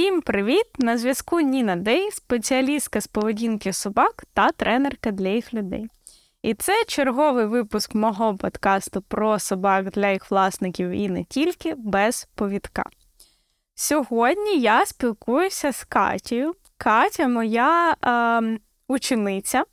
[0.00, 0.66] Всім привіт!
[0.78, 5.86] На зв'язку Ніна Дей, спеціалістка з поведінки собак та тренерка для їх людей.
[6.42, 12.28] І це черговий випуск мого подкасту про собак для їх власників і не тільки без
[12.34, 12.84] повідка.
[13.74, 16.54] Сьогодні я спілкуюся з Катією.
[16.76, 19.64] Катя моя е, учениця, е,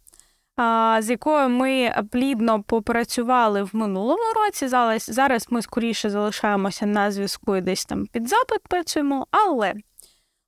[1.01, 4.67] з якою ми плідно попрацювали в минулому році.
[4.67, 9.73] Зараз, зараз ми скоріше залишаємося на зв'язку і десь там під запит працюємо, але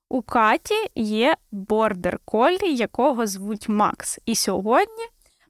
[0.10, 4.20] у Каті є бордер колі, якого звуть Макс.
[4.26, 5.04] І сьогодні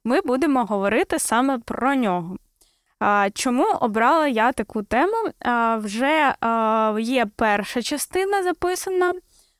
[0.04, 2.36] ми будемо говорити саме про нього.
[3.34, 5.16] Чому обрала я таку тему?
[5.78, 6.34] Вже
[6.98, 9.12] є перша частина записана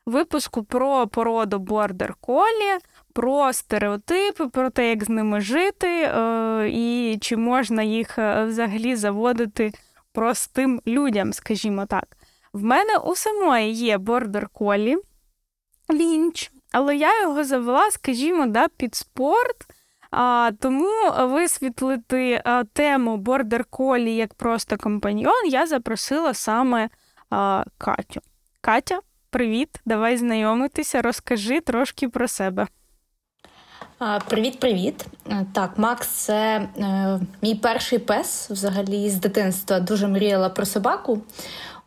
[0.07, 2.79] випуску про породу бордер колі,
[3.13, 8.97] про стереотипи, про те, як з ними жити, е, і чи можна їх е, взагалі
[8.97, 9.73] заводити
[10.13, 12.17] простим людям, скажімо так.
[12.53, 14.97] В мене у самої є бордер колі
[15.91, 19.67] лінч, але я його завела, скажімо, да, під спорт.
[20.11, 26.89] А, Тому висвітлити а, тему бордер колі як просто компаньйон я запросила саме
[27.31, 28.21] а, Катю.
[28.61, 32.67] Катя, привіт, давай знайомитися, розкажи трошки про себе.
[34.29, 35.07] Привіт-привіт.
[35.53, 39.81] Так, Макс, це е, мій перший пес взагалі з дитинства.
[39.81, 41.23] Дуже мріяла про собаку.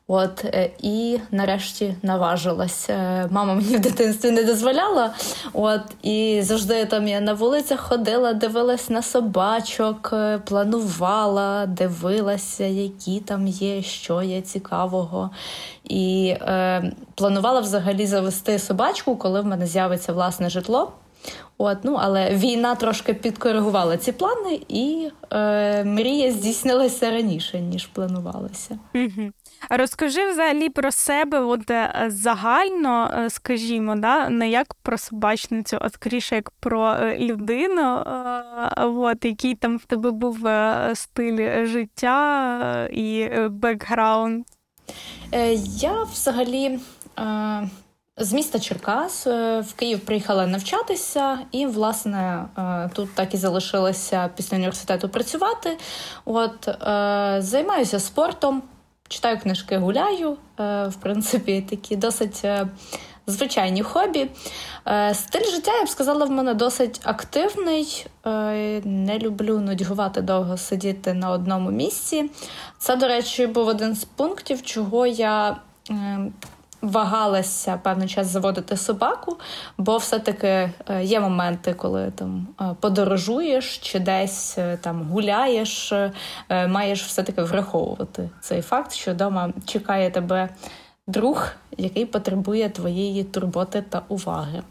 [0.07, 2.89] От е, і нарешті наважилась.
[2.89, 5.13] Е, мама мені в дитинстві не дозволяла.
[5.53, 13.19] От і завжди там я на вулицях ходила, дивилась на собачок, е, планувала, дивилася, які
[13.19, 15.29] там є, що є цікавого.
[15.83, 20.91] І е, планувала взагалі завести собачку, коли в мене з'явиться власне житло.
[21.63, 28.79] От, ну, Але війна трошки підкоригувала ці плани, і е, мрія здійснилася раніше, ніж планувалося.
[28.95, 29.31] Угу.
[29.69, 35.89] Розкажи взагалі про себе, от е, загально, е, скажімо, да, не як про собачницю, а
[35.89, 38.03] скоріше як про е, людину,
[38.77, 40.37] от, який там в тебе був
[40.93, 44.45] стиль життя і бекграунд.
[45.79, 46.79] Я взагалі.
[48.17, 52.45] З міста Черкас в Київ приїхала навчатися, і, власне,
[52.93, 55.77] тут так і залишилася після університету працювати.
[56.25, 56.69] От
[57.43, 58.63] Займаюся спортом,
[59.07, 60.37] читаю книжки, гуляю.
[60.59, 62.67] Е, в принципі, такі досить е,
[63.27, 64.29] звичайні хобі.
[64.87, 68.05] Е, стиль життя, я б сказала, в мене досить активний.
[68.83, 72.29] Не люблю нудьгувати довго сидіти на одному місці.
[72.77, 75.57] Це, до речі, був один з пунктів, чого я
[76.83, 79.37] вагалася певний час заводити собаку,
[79.77, 85.93] бо все-таки е, є моменти, коли там е, подорожуєш чи десь е, там гуляєш,
[86.49, 90.49] маєш все-таки враховувати цей факт, що вдома чекає тебе
[91.07, 94.63] друг, який потребує твоєї турботи та уваги.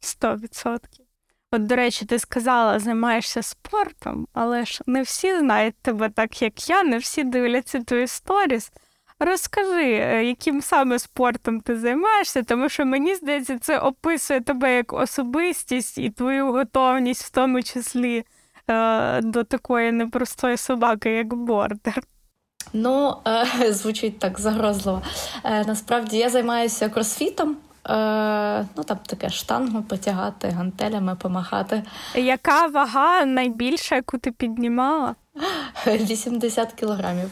[0.00, 1.06] Сто відсотків.
[1.52, 6.70] От, до речі, ти сказала, займаєшся спортом, але ж не всі знають тебе так, як
[6.70, 8.72] я, не всі дивляться твої сторіс.
[9.22, 14.92] Розкажи, е, яким саме спортом ти займаєшся, тому що мені здається, це описує тебе як
[14.92, 18.24] особистість і твою готовність, в тому числі
[18.68, 22.02] е, до такої непростої собаки, як бордер.
[22.72, 23.16] Ну,
[23.60, 25.02] е, звучить так загрозливо.
[25.44, 27.56] Насправді я займаюся кросфітом.
[28.76, 31.82] Ну, там таке штангу потягати, гантелями помахати.
[32.14, 35.14] Яка вага найбільша, яку ти піднімала?
[35.86, 37.30] 80 кілограмів.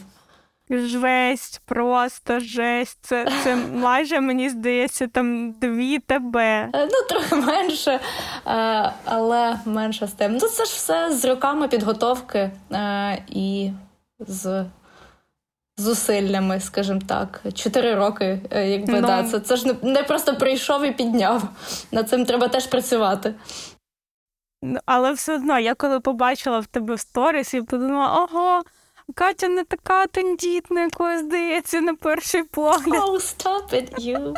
[0.71, 2.97] Жесть, просто жесть.
[3.01, 6.69] Це це майже, мені здається, там дві тебе.
[6.73, 7.99] Ну, трохи менше, е,
[9.05, 10.33] але менше з тим.
[10.33, 13.71] Ну, це ж все з роками підготовки е, і
[14.19, 14.65] з
[15.77, 17.41] зусиллями, скажімо так.
[17.53, 21.43] Чотири роки, е, якби ну, да, це це ж не, не просто прийшов і підняв.
[21.91, 23.33] Над цим треба теж працювати.
[24.61, 28.63] Ну, але все одно, я коли побачила в тебе в сторіс, я подумала, ого.
[29.15, 33.03] Катя не така тендітна, якою здається, на перший погляд.
[33.03, 34.33] Oh, stop it, you.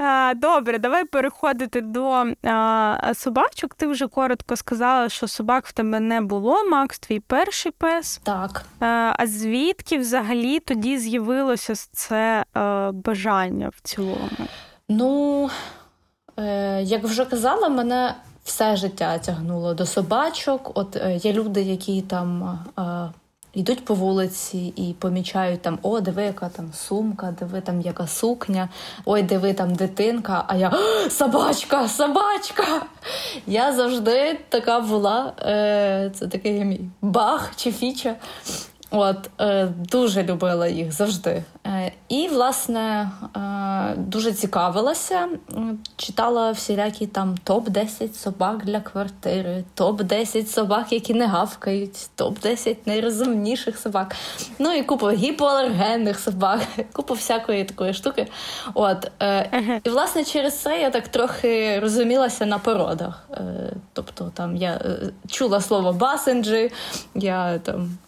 [0.36, 3.74] Добре, давай переходити до а, собачок.
[3.74, 6.64] Ти вже коротко сказала, що собак в тебе не було.
[6.64, 8.20] Макс, твій перший пес.
[8.22, 8.64] Так.
[8.80, 14.48] А, а звідки взагалі тоді з'явилося це а, бажання в цілому?
[14.88, 15.50] Ну,
[16.36, 18.14] е, як вже казала, мене
[18.44, 20.70] все життя тягнуло до собачок.
[20.74, 22.82] От е, є люди, які там е,
[23.54, 28.68] йдуть по вулиці і помічають там: о, диви, яка там сумка, диви там яка сукня,
[29.04, 30.44] ой, диви там дитинка.
[30.46, 30.72] А я
[31.10, 32.82] собачка, собачка!
[33.46, 35.32] Я завжди така була.
[35.42, 38.16] Е, Це такий мій бах чи фіча.
[38.90, 41.42] От е, дуже любила їх завжди.
[41.66, 45.28] Е, і, власне, е, дуже цікавилася,
[45.96, 54.16] читала всілякі там топ-10 собак для квартири, топ-10 собак, які не гавкають, топ-10 найрозумніших собак.
[54.58, 56.60] Ну і купу гіпоалергенних собак,
[56.92, 58.26] купу всякої такої штуки.
[58.74, 59.10] От,
[59.84, 63.28] І, власне, через це я так трохи розумілася на породах.
[63.92, 64.80] Тобто, там я
[65.28, 66.72] чула слово басенджі,
[67.14, 67.98] я там.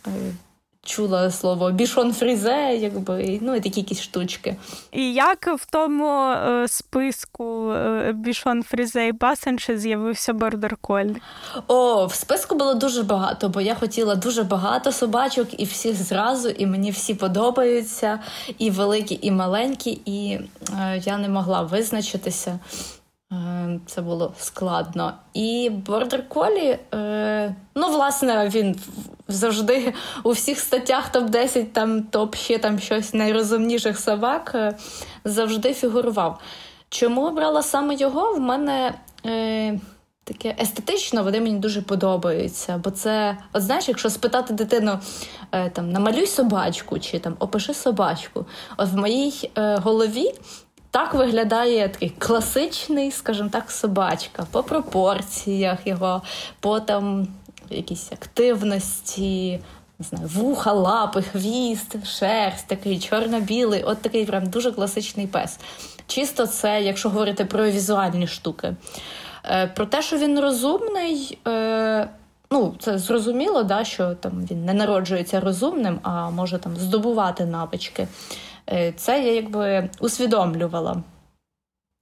[0.84, 4.56] Чула слово бішон фрізе, якби ну і такі якісь штучки.
[4.92, 11.10] І як в тому е, списку е, бішон фрізе і басенджі з'явився бордер колі?
[11.68, 16.48] О, в списку було дуже багато, бо я хотіла дуже багато собачок і всіх зразу,
[16.48, 18.18] і мені всі подобаються,
[18.58, 20.38] і великі, і маленькі, і
[20.80, 22.58] е, я не могла визначитися.
[23.32, 25.12] Е, це було складно.
[25.34, 28.76] І бордер колі, е, ну, власне, він
[29.32, 34.76] завжди у всіх статтях топ-10, там топ ще там щось найрозумніших собак е,
[35.24, 36.40] завжди фігурував.
[36.88, 38.32] Чому обрала саме його?
[38.32, 38.94] В мене
[39.26, 39.80] е,
[40.24, 42.80] таке естетично, вони мені дуже подобаються.
[42.84, 44.98] Бо це, от знаєш, якщо спитати дитину,
[45.52, 48.46] е, там намалюй собачку чи там опиши собачку,
[48.76, 50.34] от в моїй е, голові.
[50.90, 56.22] Так виглядає такий класичний, скажімо так, собачка по пропорціях його,
[56.60, 57.28] по там
[57.76, 59.60] якісь активності,
[59.98, 65.58] не знаю, вуха, лапи, хвіст, шерсть, такий чорно-білий, от такий прям дуже класичний пес.
[66.06, 68.76] Чисто це, якщо говорити про візуальні штуки.
[69.44, 71.38] Е, Про те, що він розумний.
[71.48, 72.08] Е,
[72.54, 78.08] Ну, це зрозуміло, да, що там він не народжується розумним, а може там здобувати навички.
[78.70, 81.02] Е, це я якби усвідомлювала.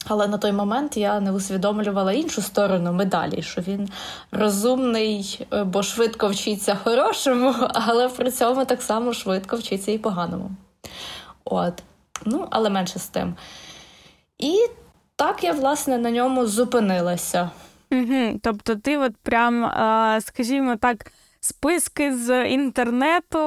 [0.07, 3.89] Але на той момент я не усвідомлювала іншу сторону медалі, що він
[4.33, 10.51] розумний, е, бо швидко вчиться хорошому, але при цьому так само швидко вчиться і поганому.
[11.45, 11.83] От.
[12.25, 13.35] Ну, але менше з тим.
[14.39, 14.67] І
[15.17, 17.51] так я, власне, на ньому зупинилася.
[17.93, 18.41] Угу.
[18.43, 19.65] Тобто, ти, от прям,
[20.21, 23.39] скажімо так, списки з інтернету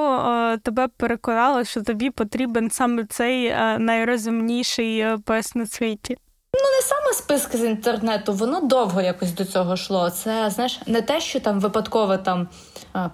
[0.62, 6.18] тебе переконали, що тобі потрібен саме цей найрозумніший е, пес на світі.
[6.56, 10.10] Ну, не саме списки з інтернету, воно довго якось до цього йшло.
[10.10, 12.48] Це знаєш, не те, що там випадково там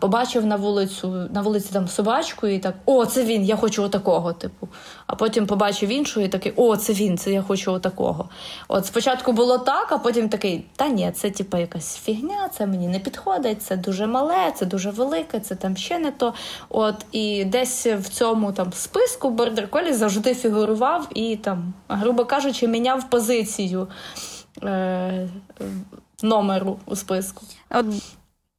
[0.00, 4.32] побачив на вулицю, на вулиці там собачку, і так о, це він, я хочу отакого.
[4.32, 4.68] Типу.
[5.06, 8.28] А потім побачив іншу і такий, о, це він, це я хочу отакого.
[8.68, 12.88] От спочатку було так, а потім такий, та ні, це типу якась фігня, це мені
[12.88, 16.34] не підходить, це дуже мале, це дуже велике, це там ще не то.
[16.68, 22.68] От і десь в цьому там списку Бордер Колі завжди фігурував і там, грубо кажучи,
[22.68, 23.88] міняв позицію
[24.62, 25.28] е,
[26.22, 27.42] номеру у списку.
[27.70, 27.86] От,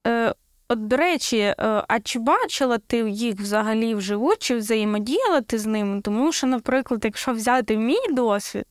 [0.08, 0.34] е,
[0.72, 1.56] От, до речі, е,
[1.88, 6.02] а чи бачила ти їх взагалі вживу, чи взаємодіяла ти з ними?
[6.02, 8.66] Тому що, наприклад, якщо взяти мій досвід,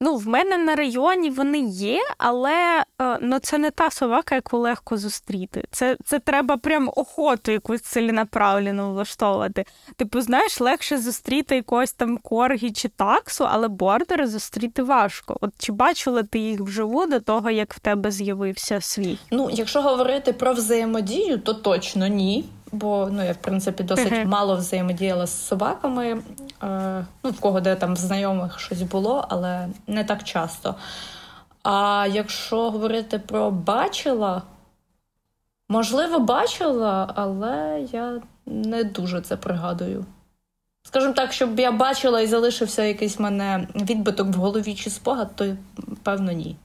[0.00, 4.58] Ну, в мене на районі вони є, але е, ну, це не та собака, яку
[4.58, 5.64] легко зустріти.
[5.70, 9.64] Це це треба прям охоту якусь ціленаправлену влаштовувати.
[9.96, 15.36] Типу, знаєш, легше зустріти якогось там коргі чи таксу, але бордери зустріти важко.
[15.40, 19.18] От чи бачила ти їх вживу до того, як в тебе з'явився свій?
[19.30, 24.26] Ну, якщо говорити про взаємодію, то точно ні бо ну я в принципі досить uh-huh.
[24.26, 26.22] мало взаємодіяла з собаками.
[26.62, 30.74] Е, Ну, в кого де там знайомих щось було, але не так часто.
[31.62, 34.42] А якщо говорити про бачила,
[35.68, 40.04] можливо, бачила, але я не дуже це пригадую.
[40.82, 45.56] Скажімо так, щоб я бачила і залишився якийсь мене відбиток в голові чи спогад, то
[46.02, 46.56] певно ні.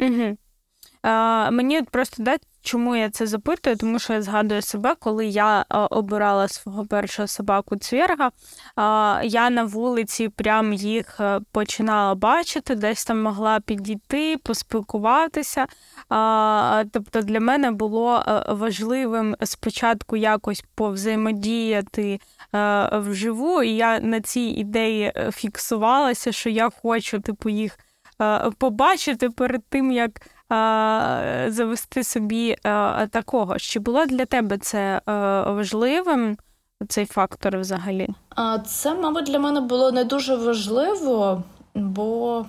[0.00, 0.36] Угу.
[1.02, 3.76] А, Мені просто дать Чому я це запитую?
[3.76, 8.30] Тому що я згадую себе, коли я обирала свого першого собаку цвірга,
[9.24, 15.66] я на вулиці прям їх е, починала бачити, десь там могла підійти, поспілкуватися.
[16.92, 22.20] Тобто для мене було е, важливим спочатку якось повзаємодіяти
[22.54, 27.78] е, вживу, і я на цій ідеї фіксувалася, що я хочу типу, їх
[28.58, 30.10] побачити перед тим, як
[31.48, 32.56] завести собі
[33.10, 33.58] такого.
[33.58, 35.00] Чи було для тебе це
[35.46, 36.36] важливим,
[36.88, 38.08] цей фактор взагалі?
[38.66, 41.42] Це, мабуть, для мене було не дуже важливо,
[41.74, 42.46] бо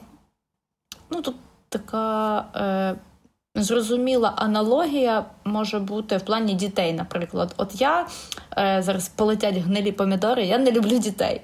[1.09, 1.35] ну, тут
[1.69, 2.45] така.
[2.55, 2.95] Е,
[3.55, 7.53] Зрозуміла аналогія може бути в плані дітей, наприклад.
[7.57, 8.07] От я
[8.57, 11.41] е, зараз полетять гнилі помідори, я не люблю дітей.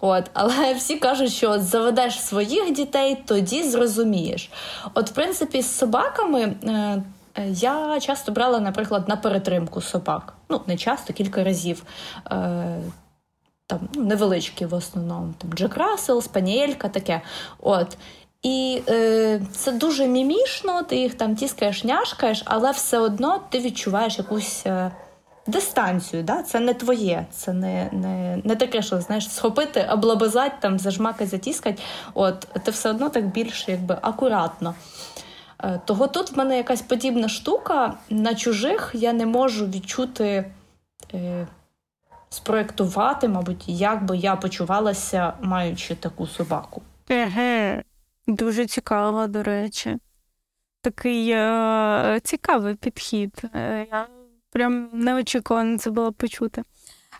[0.00, 4.50] От, Але всі кажуть, що от заведеш своїх дітей, тоді зрозумієш.
[4.94, 6.40] От, в принципі, з собаками.
[6.42, 7.02] Е,
[7.34, 10.34] е, я часто брала, наприклад, на перетримку собак.
[10.48, 11.82] Ну, не часто, кілька разів.
[12.30, 12.80] Е,
[13.66, 15.34] там ну, невеличкі в основному.
[15.38, 17.20] Там Джек Рассел, Спаніелька, таке.
[17.58, 17.96] От.
[18.42, 24.18] І е, це дуже мімішно, ти їх там тіскаєш, няшкаєш, але все одно ти відчуваєш
[24.18, 24.90] якусь е,
[25.46, 26.22] дистанцію.
[26.22, 26.42] Да?
[26.42, 31.82] Це не твоє, це не не, не таке, що знаєш, схопити, облабизати, там, зажмакати, затіскати.
[32.14, 34.74] От, Ти все одно так більш якби акуратно.
[35.64, 37.94] Е, того тут в мене якась подібна штука.
[38.10, 40.50] На чужих я не можу відчути.
[41.14, 41.46] Е,
[42.30, 46.82] Спроектувати, мабуть, як би я почувалася, маючи таку собаку.
[48.28, 49.96] Дуже цікаво, до речі.
[50.82, 53.42] Такий е- цікавий підхід.
[53.54, 54.06] Е, я
[54.50, 56.62] прям неочікувано це було почути.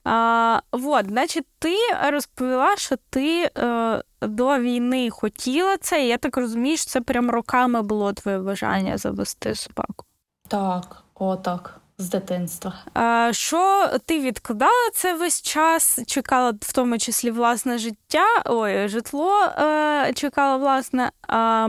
[0.04, 1.74] А, Вот, значить, ти
[2.10, 7.30] розповіла, що ти е, до війни хотіла це, і я так розумію, що це прям
[7.30, 10.04] роками було твоє бажання завести собаку.
[10.48, 12.72] Так, о, так, з дитинства.
[12.94, 15.98] А, Що ти відкладала це весь час?
[16.06, 21.10] Чекала в тому числі власне життя, ой, житло е, чекала власне.
[21.28, 21.68] А,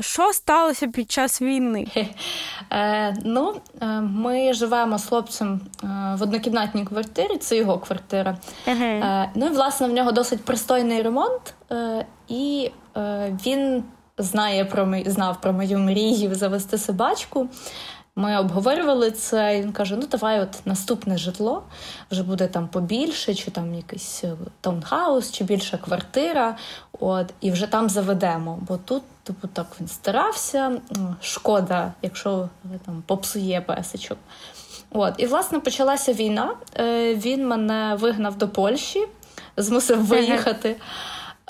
[0.00, 1.86] що сталося під час війни?
[2.72, 5.86] Е, Ну, е, ми живемо з хлопцем е,
[6.18, 8.38] в однокімнатній квартирі, це його квартира.
[8.68, 13.84] Е, Ну і власне в нього досить пристойний ремонт, е, і е, він
[14.18, 17.48] знає про знав про мою мрію завести собачку.
[18.18, 21.62] Ми обговорювали це, і він каже: ну давай, от наступне житло
[22.10, 24.24] вже буде там побільше, чи там якийсь
[24.60, 26.56] таунхаус, чи більша квартира.
[27.00, 28.58] От, і вже там заведемо.
[28.68, 30.80] Бо тут, типу, так він старався.
[31.20, 32.48] Шкода, якщо
[32.86, 34.18] там попсує песичок.
[34.90, 36.54] От, і власне почалася війна.
[36.78, 39.06] Е, Він мене вигнав до Польщі,
[39.56, 40.76] змусив виїхати.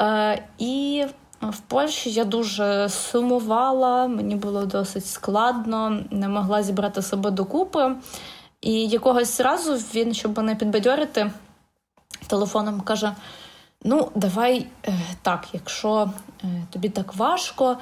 [0.01, 1.05] Е, І
[1.41, 7.97] в Польщі я дуже сумувала, мені було досить складно, не могла зібрати себе докупи.
[8.61, 11.31] І якогось разу він, щоб мене підбадьорити,
[12.27, 13.13] телефоном каже:
[13.85, 16.11] Ну, давай е, так, якщо
[16.45, 17.77] е, тобі так важко,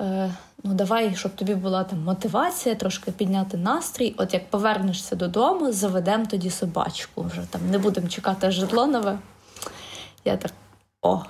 [0.00, 0.34] е,
[0.64, 4.14] ну давай, щоб тобі була там мотивація, трошки підняти настрій.
[4.18, 7.22] От як повернешся додому, заведемо тоді собачку.
[7.22, 9.18] Вже там не будемо чекати житло нове.
[10.24, 10.52] Я так
[11.02, 11.22] о.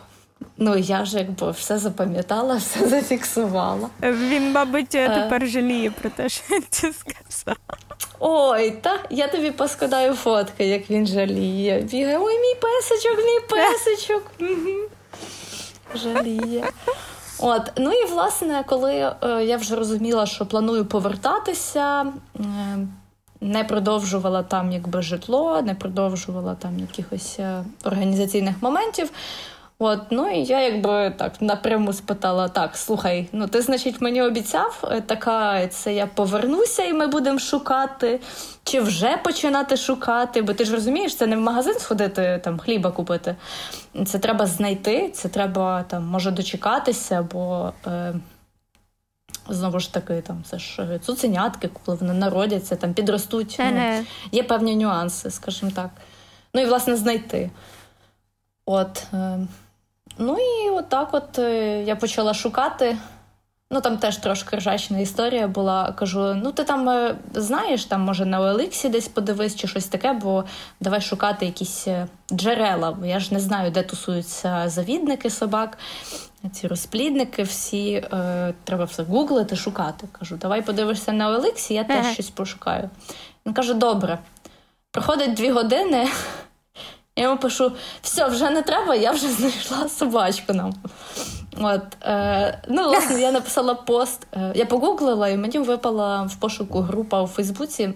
[0.60, 3.88] Ну, я ж якби все запам'ятала, все зафіксувала.
[4.02, 7.56] Він, мабуть, тепер жаліє про те, що він це сказав.
[8.20, 11.80] Ой, та я тобі поскладаю фотки, як він жаліє.
[11.80, 14.22] Бігає, ой, мій песичок, мій песичок.
[15.94, 16.64] Жаліє.
[17.38, 22.42] От, ну і власне, коли е, я вже розуміла, що планую повертатися, е,
[23.40, 29.10] не продовжувала там якби житло, не продовжувала там якихось е, організаційних моментів.
[29.80, 34.84] От, ну і я якби так напряму спитала: так, слухай, ну ти, значить, мені обіцяв,
[34.90, 38.20] е, така це я повернуся, і ми будемо шукати,
[38.64, 40.42] чи вже починати шукати?
[40.42, 43.36] Бо ти ж розумієш, це не в магазин сходити, там хліба купити.
[44.06, 47.72] Це треба знайти, це треба там, може дочекатися, бо.
[47.86, 48.14] Е,
[49.50, 53.56] Знову ж таки, там це ж е, цуценятки, коли вони народяться, там підростуть.
[53.58, 55.90] Ну, Є певні нюанси, скажімо так.
[56.54, 57.50] Ну і власне знайти.
[58.66, 59.06] От.
[59.12, 59.38] Е,
[60.18, 62.96] Ну і отак от е, я почала шукати.
[63.70, 65.92] Ну там теж трошки ржачна історія була.
[65.92, 69.86] Кажу: ну ти там е, знаєш, там може на OLX і десь подивись чи щось
[69.86, 70.44] таке, бо
[70.80, 72.92] давай шукати якісь е, джерела.
[72.92, 75.78] Бо я ж не знаю, де тусуються заводчики собак,
[76.52, 80.08] ці розплідники, всі е, треба все гуглити, шукати.
[80.18, 82.90] Кажу, давай подивишся на OLX і, я теж щось пошукаю.
[83.46, 84.18] Він каже: добре.
[84.90, 86.08] Проходить дві години.
[87.18, 87.72] Я йому пишу:
[88.02, 90.72] все, вже не треба, я вже знайшла собачку нам.
[91.60, 94.26] От, е, Ну, власне, я написала пост.
[94.36, 97.94] Е, я погуглила, і мені випала в пошуку група у Фейсбуці е,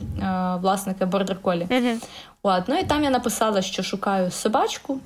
[0.60, 1.66] власника Бордер Колі.
[1.70, 2.04] Uh-huh.
[2.42, 4.98] От, Ну і там я написала, що шукаю собачку.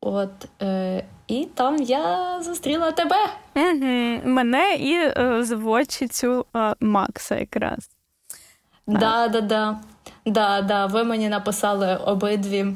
[0.00, 0.30] От,
[0.62, 3.16] е, І там я зустріла тебе.
[3.54, 4.26] Uh-huh.
[4.26, 7.90] Мене і е, заводчицю е, Макса якраз.
[8.86, 9.76] Да, да, да.
[10.26, 10.86] Да, да.
[10.86, 12.66] Ви мені написали обидві.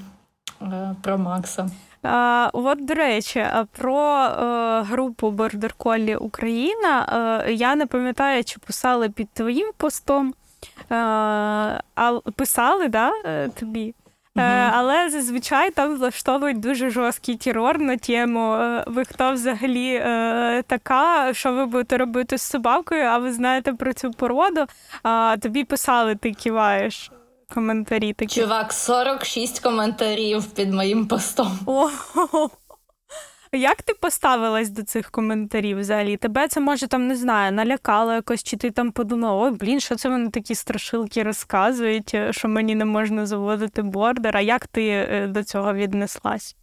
[0.73, 1.71] Е, про Макса.
[2.05, 7.07] А, От, до речі, про е, групу Border Collie Україна
[7.47, 10.35] е, я не пам'ятаю, чи писали під твоїм постом,
[10.91, 10.95] е,
[11.95, 13.95] а писали, да, е, тобі?
[14.37, 14.47] Угу.
[14.73, 18.57] Але зазвичай там влаштовують дуже жорсткий терор на тему.
[18.87, 19.99] Ви хто взагалі
[20.67, 24.65] така, що ви будете робити з собакою, а ви знаєте про цю породу,
[25.03, 27.11] а тобі писали, ти киваєш
[27.55, 28.41] коментарі такі.
[28.41, 31.59] Чувак, 46 коментарів під моїм постом.
[33.53, 36.17] Як ти поставилась до цих коментарів взагалі?
[36.17, 39.97] Тебе це може там не знаю, налякало якось, чи ти там подумала, ой, блін, що
[39.97, 44.37] це вони такі страшилки розказують, е, що мені не можна заводити бордер.
[44.37, 46.57] А як ти е, до цього віднеслась?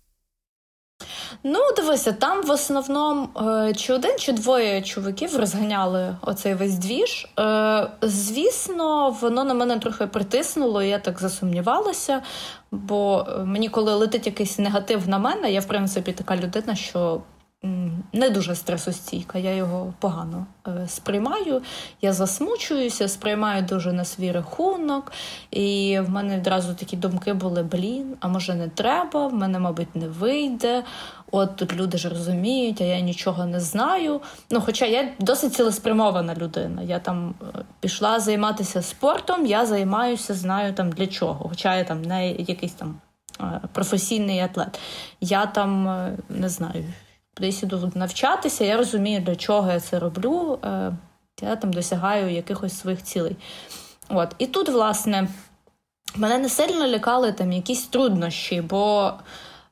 [1.44, 7.28] Ну, дивися, там в основному е, чи один, чи двоє чоловіків розганяли оцей весь двіж.
[7.40, 12.22] Е, звісно, воно на мене трохи притиснуло, і я так засумнівалася.
[12.72, 17.22] Бо е, мені, коли летить якийсь негатив на мене, я в принципі така людина, що
[18.14, 21.62] не дуже стресостійка, я його погано е, сприймаю.
[22.02, 25.12] Я засмучуюся, сприймаю дуже на свій рахунок.
[25.52, 29.96] І в мене одразу такі думки були: блін, а може не треба, в мене, мабуть,
[29.96, 30.84] не вийде.
[31.32, 34.22] От тут люди ж розуміють, а я нічого не знаю.
[34.50, 36.82] Ну, Хоча я досить цілеспрямована людина.
[36.82, 41.50] Я там е, пішла займатися спортом, я займаюся, знаю там для чого.
[41.50, 43.02] Хоча я там не якийсь там
[43.42, 44.80] е, професійний атлет.
[45.22, 45.84] Я там
[46.30, 46.84] не знаю
[47.38, 50.60] кудись іду навчатися, я розумію, для чого я це роблю.
[50.64, 50.92] Е,
[51.42, 53.36] я там досягаю якихось своїх цілей.
[54.10, 54.36] От.
[54.38, 55.28] І тут, власне,
[56.16, 59.14] мене не сильно лякали там якісь труднощі, бо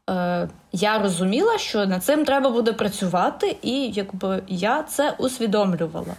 [0.09, 6.15] е, я розуміла, що над цим треба буде працювати, і якби я це усвідомлювала.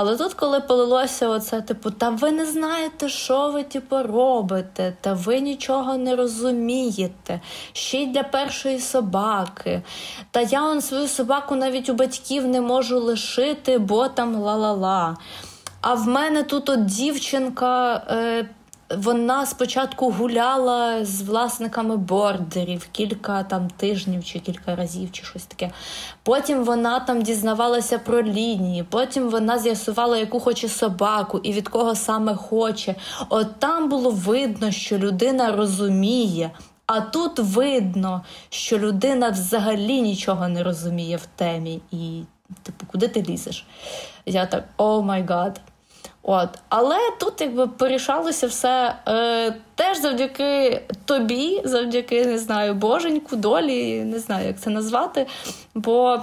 [0.00, 5.12] Але тут, коли полилося оце, типу, та ви не знаєте, що ви типу, робите, та
[5.12, 7.40] ви нічого не розумієте.
[7.72, 9.82] Ще й для першої собаки.
[10.30, 15.16] Та я он свою собаку навіть у батьків не можу лишити, бо там ла-ла-ла.
[15.80, 18.48] А в мене тут от дівчинка е,
[18.96, 25.70] вона спочатку гуляла з власниками бордерів кілька там тижнів чи кілька разів, чи щось таке.
[26.22, 31.94] Потім вона там дізнавалася про лінії, потім вона з'ясувала, яку хоче собаку і від кого
[31.94, 32.94] саме хоче.
[33.28, 36.50] От там було видно, що людина розуміє.
[36.86, 42.22] А тут видно, що людина взагалі нічого не розуміє в темі, і,
[42.62, 43.66] типу, куди ти лізеш?
[44.26, 45.60] Я так, oh my god.
[46.30, 46.58] От.
[46.68, 54.18] Але тут якби порішалося все е, теж завдяки тобі, завдяки не знаю, боженьку, долі, не
[54.18, 55.26] знаю, як це назвати.
[55.74, 56.22] Бо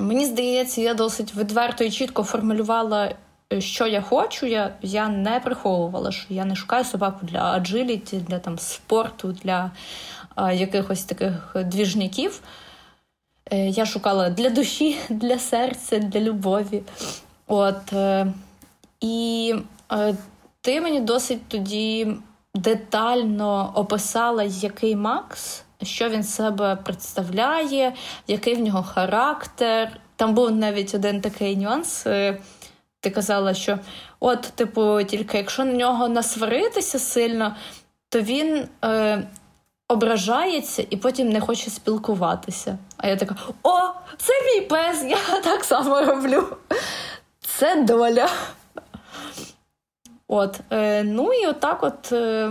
[0.00, 3.14] мені здається, я досить відверто і чітко формулювала,
[3.52, 4.46] е, що я хочу.
[4.46, 9.70] Я я не приховувала, що я не шукаю собаку для аджиліті, для там спорту, для
[10.36, 12.40] е, якихось таких двіжників.
[13.50, 16.82] Е, я шукала для душі, для серця, для любові.
[17.54, 18.26] От, е,
[19.00, 19.54] І
[19.92, 20.14] е,
[20.60, 22.16] ти мені досить тоді
[22.54, 27.92] детально описала, який Макс, що він себе представляє,
[28.28, 30.00] який в нього характер.
[30.16, 32.06] Там був навіть один такий нюанс.
[32.06, 32.38] Е,
[33.00, 33.78] ти казала, що
[34.20, 37.56] от, типу, тільки якщо на нього насваритися сильно,
[38.08, 39.22] то він е,
[39.88, 42.78] ображається і потім не хоче спілкуватися.
[42.96, 43.78] А я така: о,
[44.16, 46.56] це мій пес, я так само роблю
[47.56, 48.28] це доля.
[50.28, 52.50] От, е, Ну і отак, от, е,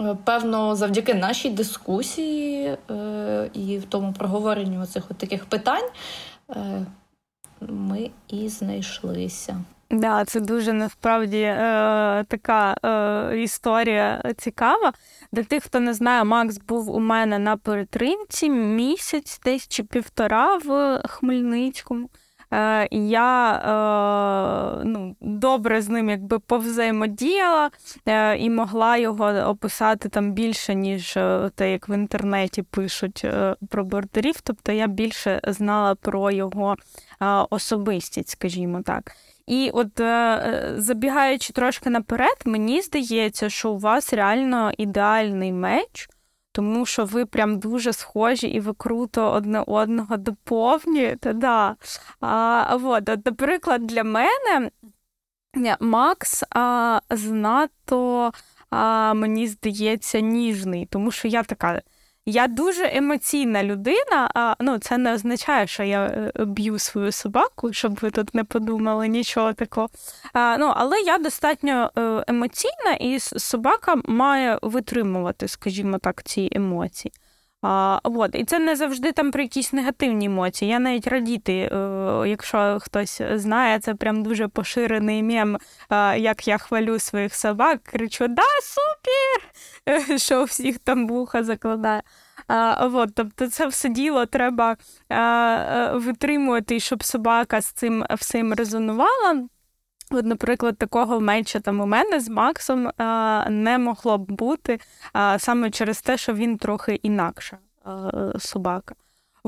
[0.00, 5.88] е, певно, завдяки нашій дискусії е, і в тому проговоренню оцих от таких питань
[6.50, 6.86] е,
[7.60, 9.56] ми і знайшлися.
[9.90, 14.92] Да, це дуже насправді е, така е, історія цікава.
[15.32, 20.56] Для тих, хто не знає, Макс був у мене на перетримці місяць, десь чи півтора
[20.56, 22.08] в Хмельницькому.
[22.52, 27.70] Е, я е, ну, добре з ним якби повзаємодіяла
[28.08, 31.12] е, і могла його описати там більше, ніж
[31.54, 33.26] те, як в інтернеті пишуть
[33.68, 34.40] про бордерів.
[34.40, 36.76] Тобто я більше знала про його
[37.50, 39.12] особистість, скажімо так.
[39.46, 40.00] І от
[40.82, 46.08] забігаючи трошки наперед, мені здається, що у вас реально ідеальний меч
[46.56, 51.32] тому що ви прям дуже схожі і ви круто одне одного доповнюєте.
[51.32, 51.76] Да.
[52.20, 54.70] А, от, от, Наприклад, для мене
[55.80, 58.32] Макс а, знато,
[58.70, 61.82] а, мені здається, ніжний, тому що я така.
[62.28, 67.72] Я дуже емоційна людина, а ну це не означає, що я е, б'ю свою собаку,
[67.72, 69.88] щоб ви тут не подумали нічого такого.
[70.32, 77.12] А, ну, Але я достатньо е, емоційна, і собака має витримувати, скажімо так, ці емоції.
[77.62, 78.34] А, от.
[78.34, 80.70] І це не завжди там про якісь негативні емоції.
[80.70, 85.58] Я навіть радіти, е, якщо хтось знає, це прям дуже поширений мем,
[86.16, 90.18] як я хвалю своїх собак, кричу Да, супер!
[90.18, 92.02] Що всіх там вуха закладає.
[92.48, 94.76] А, от, Тобто це все діло треба
[95.08, 99.48] а, витримувати, щоб собака з цим всім резонувала.
[100.10, 104.80] От, Наприклад, такого менше там у мене з Максом а, не могло б бути
[105.12, 108.94] а, саме через те, що він трохи інакше е, собака.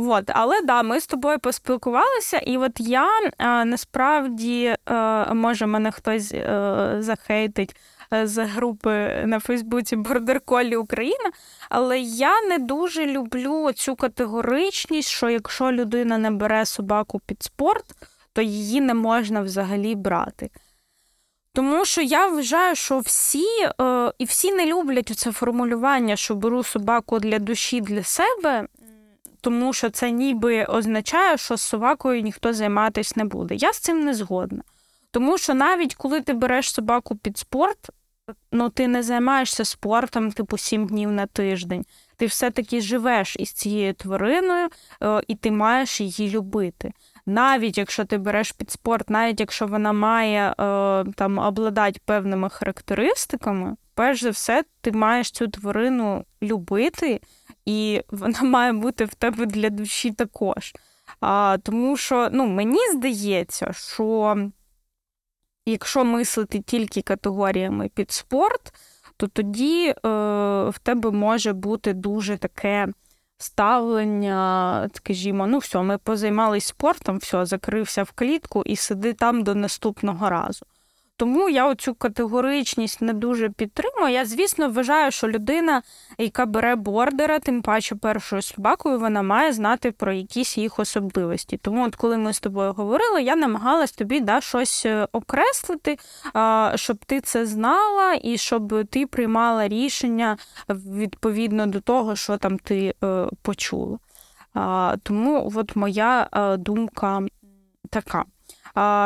[0.00, 5.90] От, але да, ми з тобою поспілкувалися, і от я е, насправді, е, може, мене
[5.90, 7.76] хтось е, захейтить
[8.12, 11.30] е, з групи на Фейсбуці Бордер Колі Україна,
[11.68, 17.84] але я не дуже люблю цю категоричність, що якщо людина не бере собаку під спорт,
[18.38, 20.50] то її не можна взагалі брати.
[21.52, 23.46] Тому що я вважаю, що всі
[23.80, 28.66] е, і всі не люблять це формулювання, що беру собаку для душі для себе,
[29.40, 33.54] тому що це ніби означає, що з собакою ніхто займатися не буде.
[33.54, 34.62] Я з цим не згодна.
[35.10, 37.90] Тому що навіть коли ти береш собаку під спорт,
[38.52, 41.84] ну ти не займаєшся спортом, типу, сім днів на тиждень.
[42.16, 44.68] Ти все-таки живеш із цією твариною,
[45.02, 46.92] е, і ти маєш її любити.
[47.28, 50.54] Навіть якщо ти береш під спорт, навіть якщо вона має е,
[51.16, 57.20] там обладати певними характеристиками, перш за все, ти маєш цю тварину любити,
[57.64, 60.72] і вона має бути в тебе для душі також.
[61.20, 64.36] А, Тому що ну, мені здається, що
[65.66, 68.74] якщо мислити тільки категоріями під спорт,
[69.16, 69.94] то тоді е,
[70.68, 72.88] в тебе може бути дуже таке
[73.38, 79.54] ставлення, скажімо, ну все, ми позаймалися спортом, все, закрився в клітку і сиди там до
[79.54, 80.66] наступного разу.
[81.18, 84.12] Тому я оцю категоричність не дуже підтримую.
[84.12, 85.82] Я, звісно, вважаю, що людина,
[86.18, 91.56] яка бере бордера, тим паче першою собакою, вона має знати про якісь їх особливості.
[91.56, 95.98] Тому, от коли ми з тобою говорили, я намагалась тобі да, щось е, окреслити,
[96.74, 100.36] щоб ти це знала, і щоб ти приймала рішення
[100.68, 103.98] відповідно до того, що там ти е, почула.
[105.02, 107.22] Тому от моя е, думка
[107.90, 108.24] така.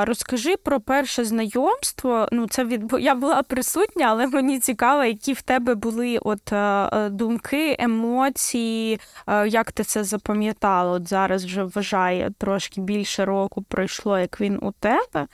[0.04, 2.28] Розкажи про перше знайомство.
[2.32, 6.56] Ну, це від я була присутня, але мені цікаво, які в тебе були от е,
[6.92, 10.92] е, думки, емоції, е, як ти це запам'ятала?
[10.92, 15.26] От зараз вже вважає трошки більше року пройшло, як він у тебе.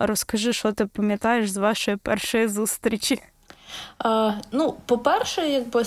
[0.00, 3.22] Розкажи, що ти пам'ятаєш з вашої першої зустрічі?
[3.98, 5.84] А, Ну, по-перше, якби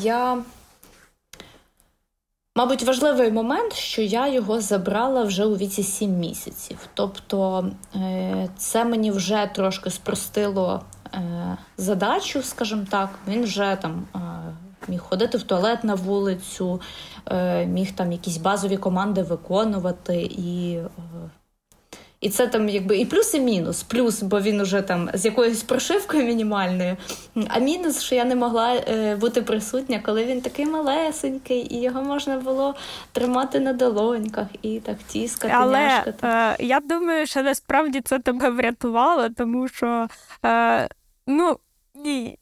[0.00, 0.38] я
[2.56, 6.78] Мабуть, важливий момент, що я його забрала вже у віці 7 місяців.
[6.94, 10.82] Тобто е, це мені вже трошки спростило
[11.14, 13.08] е, задачу, скажімо так.
[13.28, 14.18] Він вже там е,
[14.88, 16.80] міг ходити в туалет на вулицю,
[17.66, 20.78] міг там якісь базові команди виконувати і
[22.24, 23.82] і це там якби і плюс, і мінус.
[23.82, 26.96] Плюс, бо він уже там з якоюсь прошивкою мінімальною.
[27.48, 32.02] А мінус, що я не могла е, бути присутня, коли він такий малесенький, і його
[32.02, 32.74] можна було
[33.12, 35.54] тримати на долоньках і так тіскати.
[35.56, 36.26] Але няшкати.
[36.26, 40.08] Е, я думаю, що насправді це тебе врятувало, тому що
[40.46, 40.88] е,
[41.26, 41.58] ну.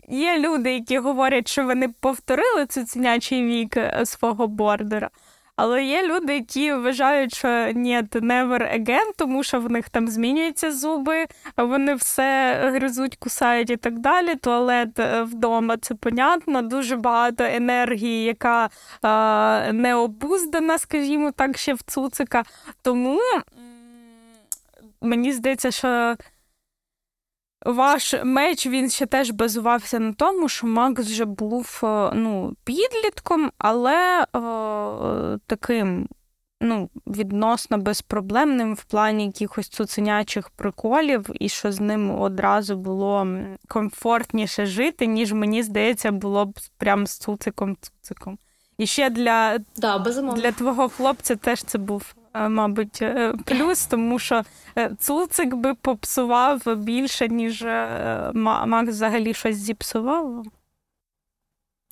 [0.08, 5.10] Є люди, які говорять, що вони повторили цуценячий вік свого бордера.
[5.56, 10.72] Але є люди, які вважають, що ні, never again, тому що в них там змінюються
[10.72, 14.34] зуби, вони все гризуть, кусають і так далі.
[14.34, 18.70] Туалет е, вдома це понятно, дуже багато енергії, яка
[19.04, 22.42] е, не обуздана, скажімо так, ще в цуцика.
[22.82, 23.20] Тому
[25.00, 26.16] мені здається, що
[27.64, 33.50] ваш меч він ще теж базувався на тому, що Макс вже був е, ну, підлітком,
[33.58, 36.08] але о, е, таким
[36.60, 43.26] ну, відносно безпроблемним в плані якихось цуценячих приколів, і що з ним одразу було
[43.68, 48.36] комфортніше жити, ніж мені здається, було б прям з цуциком-цуциком.
[48.78, 49.98] І ще для, да,
[50.36, 54.42] для твого хлопця теж це був мабуть, е, плюс, тому що
[54.78, 57.64] е, цуцик би попсував більше, ніж
[58.34, 60.44] Макс взагалі щось зіпсував.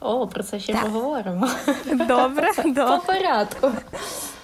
[0.01, 0.83] О, про це ще так.
[0.83, 1.49] поговоримо.
[1.87, 2.97] Добре, добре.
[2.97, 3.71] По порядку.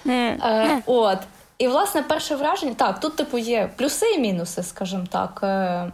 [0.07, 1.19] Е, От.
[1.57, 5.39] І, власне, перше враження, так, тут, типу, є плюси і мінуси, скажімо так.
[5.43, 5.91] Е,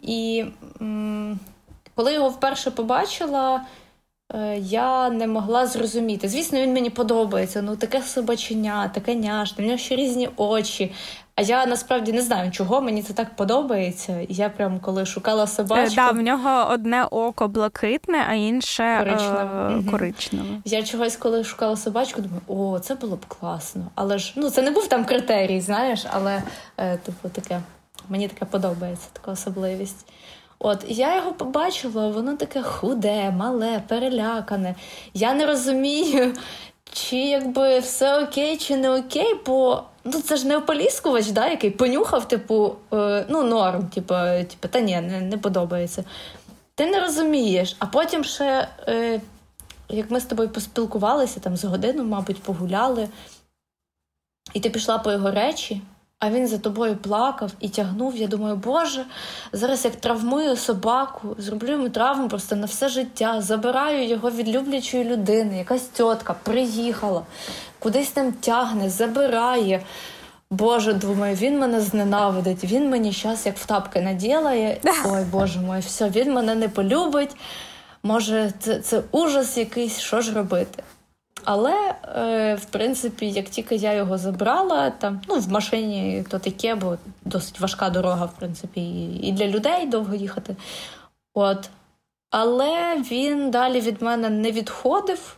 [0.00, 0.44] І
[0.80, 1.38] м,
[1.94, 3.60] коли його вперше побачила, Е,
[4.58, 6.28] я не могла зрозуміти.
[6.28, 7.62] Звісно, він мені подобається.
[7.62, 10.92] Ну, таке собачення, таке няшне, в нього ще різні очі.
[11.34, 14.26] А я насправді не знаю, чого мені це так подобається.
[14.28, 15.96] Я прям коли шукала собачку...
[15.96, 19.78] Так, да, в нього одне око блакитне, а інше коричневе.
[19.78, 20.48] Е- коричневе.
[20.64, 23.86] Я чогось, коли шукала собачку, думаю, о, це було б класно.
[23.94, 26.42] Але ж ну це не був там критерій, знаєш, але
[26.76, 27.60] е, типу таке.
[28.08, 30.06] Мені таке подобається, така особливість.
[30.58, 34.74] От я його побачила, воно таке худе, мале, перелякане.
[35.14, 36.34] Я не розумію,
[36.92, 41.70] чи якби все окей, чи не окей, бо ну це ж не ополіскувач, да, який
[41.70, 44.14] понюхав, типу, е, ну, норм, типу,
[44.50, 46.04] типу, та ні, не, не подобається.
[46.74, 48.68] Ти не розумієш, а потім ще.
[48.88, 49.20] Е,
[49.88, 53.08] як ми з тобою поспілкувалися там з годину, мабуть, погуляли,
[54.54, 55.82] і ти пішла по його речі,
[56.18, 58.16] а він за тобою плакав і тягнув.
[58.16, 59.04] Я думаю, Боже,
[59.52, 65.04] зараз як травмую собаку, зроблю йому травму просто на все життя, забираю його від люблячої
[65.04, 65.58] людини.
[65.58, 67.22] Якась тітка приїхала,
[67.78, 69.82] кудись там тягне, забирає.
[70.50, 74.80] Боже, думаю, він мене зненавидить, він мені зараз як в тапки наділає.
[75.06, 77.36] Ой, Боже мой, все, він мене не полюбить.
[78.02, 80.82] Може, це, це ужас якийсь, що ж робити?
[81.46, 86.74] Але, е, в принципі, як тільки я його забрала, там, ну, в машині то таке,
[86.74, 88.80] бо досить важка дорога, в принципі,
[89.22, 90.56] і для людей довго їхати.
[91.34, 91.70] От.
[92.30, 95.36] Але він далі від мене не відходив.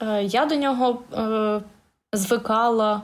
[0.00, 1.60] Е, я до нього е,
[2.12, 3.02] звикала.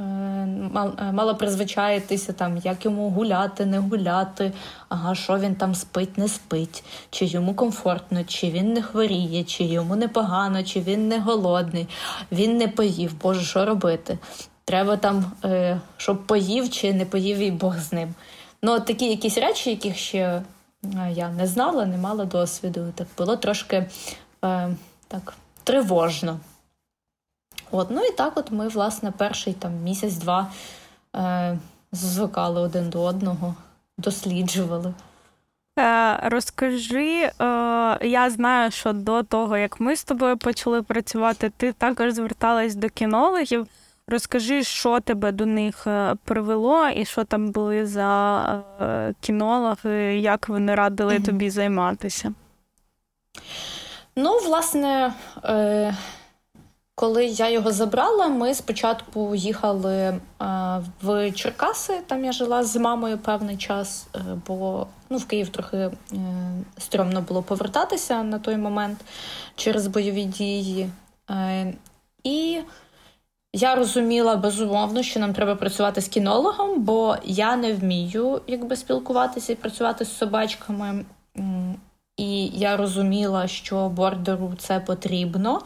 [0.00, 4.52] Е, мала призвичаїтися, там, як йому гуляти, не гуляти,
[4.88, 9.64] ага, що він там спить, не спить, чи йому комфортно, чи він не хворіє, чи
[9.64, 11.88] йому непогано, чи він не голодний,
[12.32, 14.18] він не поїв, Боже, що робити?
[14.64, 18.14] Треба там, е, щоб поїв чи не поїв і Бог з ним.
[18.62, 20.42] Ну, такі якісь речі, яких ще е,
[21.12, 22.92] я не знала, не мала досвіду.
[22.94, 23.76] Так було трошки
[24.44, 24.70] е,
[25.08, 25.34] так
[25.64, 26.40] тривожно.
[27.70, 30.46] От, Ну і так, от ми, власне, перший там місяць-два
[31.16, 31.58] е,
[31.92, 33.54] звикали один до одного,
[33.98, 34.94] досліджували.
[35.78, 37.32] Е, розкажи, е,
[38.02, 42.88] я знаю, що до того, як ми з тобою почали працювати, ти також зверталась до
[42.88, 43.66] кінологів.
[44.06, 48.44] Розкажи, що тебе до них е, привело, і що там були за
[48.80, 51.24] е, кінологи, як вони радили mm-hmm.
[51.24, 52.32] тобі займатися?
[54.16, 55.12] Ну, власне,
[57.00, 60.20] коли я його забрала, ми спочатку їхали
[61.02, 62.00] в Черкаси.
[62.06, 65.92] Там я жила з мамою певний час, е, бо ну, в Київ трохи е,
[66.78, 68.98] стрьомно було повертатися на той момент
[69.56, 70.90] через бойові дії.
[71.30, 71.74] Е,
[72.24, 72.60] і
[73.52, 79.52] я розуміла безумовно, що нам треба працювати з кінологом, бо я не вмію якби спілкуватися
[79.52, 81.04] і працювати з собачками.
[82.16, 85.60] І я розуміла, що бордеру це потрібно.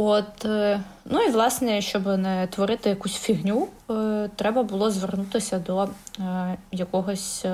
[0.00, 5.88] От, е, ну і власне, щоб не творити якусь фігню, е, треба було звернутися до
[6.20, 7.44] е, якогось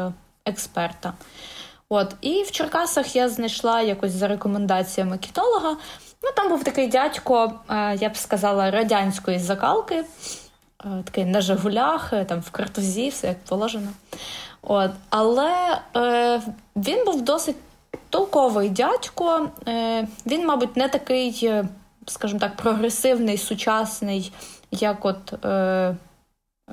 [0.45, 1.13] експерта.
[1.89, 5.77] От, І в Черкасах я знайшла якось за рекомендаціями кітолога.
[6.23, 7.53] Ну, Там був такий дядько,
[7.99, 10.05] я б сказала, радянської закалки,
[11.05, 13.89] такий на Жигулях, там в картузі, все як положено.
[14.63, 16.43] От, Але е,
[16.77, 17.57] він був досить
[18.11, 19.51] толковий дядько.
[19.69, 21.53] Е, Він, мабуть, не такий
[22.07, 24.33] скажімо так, прогресивний, сучасний,
[24.71, 25.97] як от е,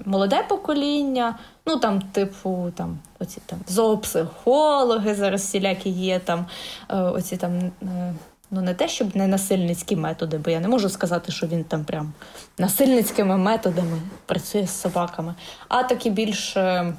[0.06, 1.40] молоде покоління.
[1.66, 6.46] Ну там, типу, там оці там зоопсихологи зараз всілякі є там
[6.90, 7.72] е, оці там.
[7.84, 8.14] Е,
[8.54, 11.86] Ну, не те, щоб не насильницькі методи, бо я не можу сказати, що він там
[11.86, 12.14] прям
[12.58, 15.36] насильницькими методами працює з собаками,
[15.68, 16.94] а такі більш е,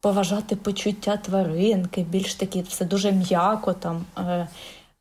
[0.00, 4.04] поважати почуття тваринки, більш такі все дуже м'яко там.
[4.18, 4.48] Е,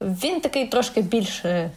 [0.01, 1.71] він такий трошки більше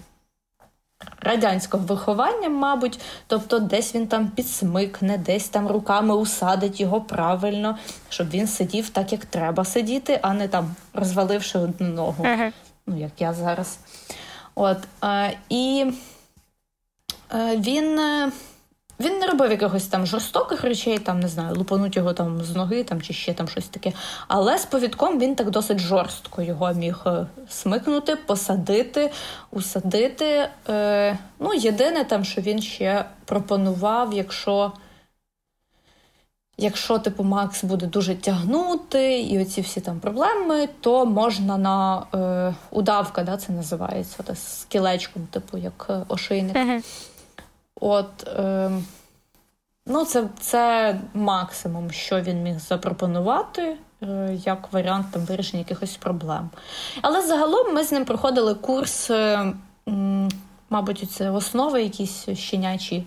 [1.21, 8.31] радянського виховання, мабуть, тобто десь він там підсмикне, десь там руками усадить його правильно, щоб
[8.31, 12.53] він сидів так, як треба сидіти, а не там розваливши одну ногу, ага.
[12.87, 13.79] ну як я зараз.
[14.55, 15.93] От, е, І
[17.35, 18.01] е, він.
[19.01, 22.85] Він не робив якихось там жорстоких речей, там не знаю, лупануть його там з ноги
[22.85, 23.93] там чи ще там щось таке.
[24.29, 29.11] Але з повідком він так досить жорстко його міг е, смикнути, посадити,
[29.51, 30.49] усадити.
[30.69, 34.73] Е, Ну, єдине там, що він ще пропонував, якщо.
[36.59, 42.55] Якщо типу Макс буде дуже тягнути і оці всі там проблеми, то можна на е,
[42.71, 46.57] удавка, да, це називається та, з кілечком, типу як е, ошейник.
[46.57, 47.10] Uh-huh.
[47.81, 48.71] От, е,
[49.87, 56.51] ну, це це максимум, що він міг запропонувати, е, як варіант там вирішення якихось проблем.
[57.03, 59.53] Але загалом ми з ним проходили курс, е,
[60.71, 63.07] мабуть, це основи якісь щенячі.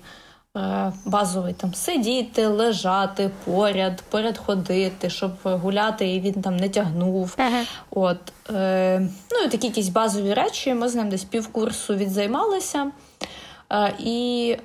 [0.57, 7.36] Е, базовий там сидіти, лежати поряд, поряд ходити, щоб гуляти і він там не тягнув.
[7.38, 7.63] Ага.
[7.91, 8.17] От,
[8.49, 8.99] е,
[9.31, 10.73] Ну і такі якісь базові речі.
[10.73, 12.91] Ми з ним десь півкурсу відзаймалися.
[13.99, 14.57] І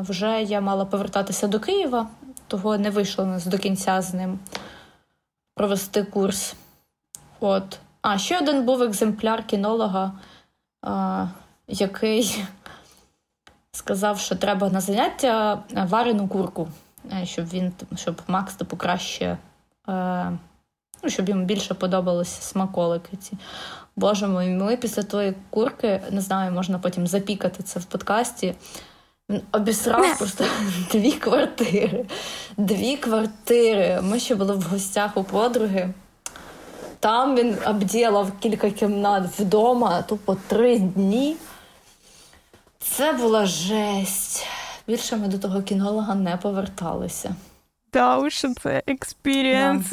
[0.00, 2.06] вже я мала повертатися до Києва,
[2.46, 4.38] того не вийшло нас до кінця з ним
[5.54, 6.54] провести курс.
[7.40, 7.78] От.
[8.02, 10.12] А ще один був екземпляр кінолога,
[11.68, 12.44] який
[13.72, 16.68] сказав, що треба на заняття варену курку,
[17.12, 19.38] е, щоб він, щоб Макс типу, краще
[19.88, 20.32] е,
[21.02, 23.36] ну, щоб йому більше подобалися смаколики ці.
[23.98, 28.54] Боже мой, ми після тої курки, не знаю, можна потім запікати це в подкасті.
[29.30, 30.44] Він обісрав просто
[30.92, 32.04] дві квартири.
[32.56, 34.00] Дві квартири.
[34.02, 35.94] Ми ще були в гостях у подруги.
[37.00, 41.36] Там він обділав кілька кімнат вдома, тупо три дні.
[42.78, 44.46] Це була жесть.
[44.86, 47.34] Більше ми до того кінолога не поверталися.
[47.92, 49.92] Да, уж це experience.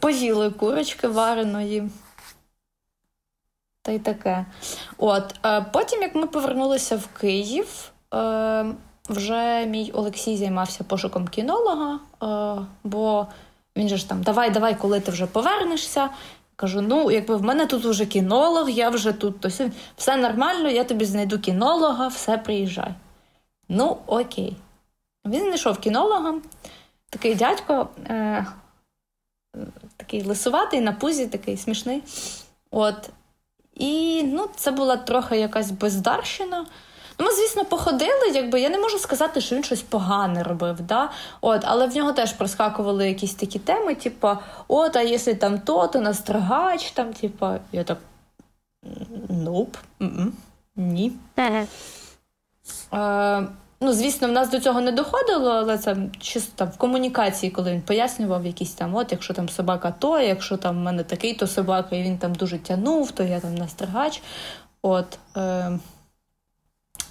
[0.00, 1.88] Поїли курочки вареної.
[3.82, 4.46] Та й таке.
[4.98, 8.66] От, е, потім, як ми повернулися в Київ, е,
[9.08, 13.26] вже мій Олексій займався пошуком кінолога, е, бо
[13.76, 16.10] він же ж там, давай, давай, коли ти вже повернешся.
[16.56, 19.48] Кажу: ну, якби в мене тут уже кінолог, я вже тут, то
[19.96, 22.94] все нормально, я тобі знайду кінолога, все приїжджай.
[23.68, 24.56] Ну, окей.
[25.26, 26.34] Він знайшов кінолога,
[27.10, 28.46] такий дядько, е,
[29.96, 32.02] такий лисуватий, на пузі, такий смішний.
[32.70, 33.10] От.
[33.74, 36.66] І ну, це була трохи якась бездарщина.
[37.18, 40.80] Ну, ми, звісно, походили, якби я не можу сказати, що він щось погане робив.
[40.80, 41.10] Да?
[41.40, 44.28] От, але в нього теж проскакували якісь такі теми, типу,
[44.68, 47.98] от, а якщо там то, то настрогач, там, типу, я так.
[49.28, 49.76] Нуп,
[50.76, 51.12] ні.
[52.92, 53.46] Е,
[53.82, 57.72] ну, звісно, в нас до цього не доходило, але це чисто там в комунікації, коли
[57.72, 61.46] він пояснював якісь там, от якщо там собака то, якщо там в мене такий, то
[61.46, 64.22] собака, і він там дуже тянув, то я там настригач.
[64.82, 65.78] От, е,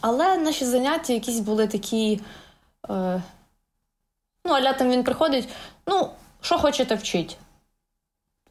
[0.01, 2.21] але наші заняття якісь були такі.
[2.89, 3.21] Е,
[4.45, 5.49] ну, аля там він приходить,
[5.87, 6.09] ну,
[6.41, 7.37] що хочете вчить?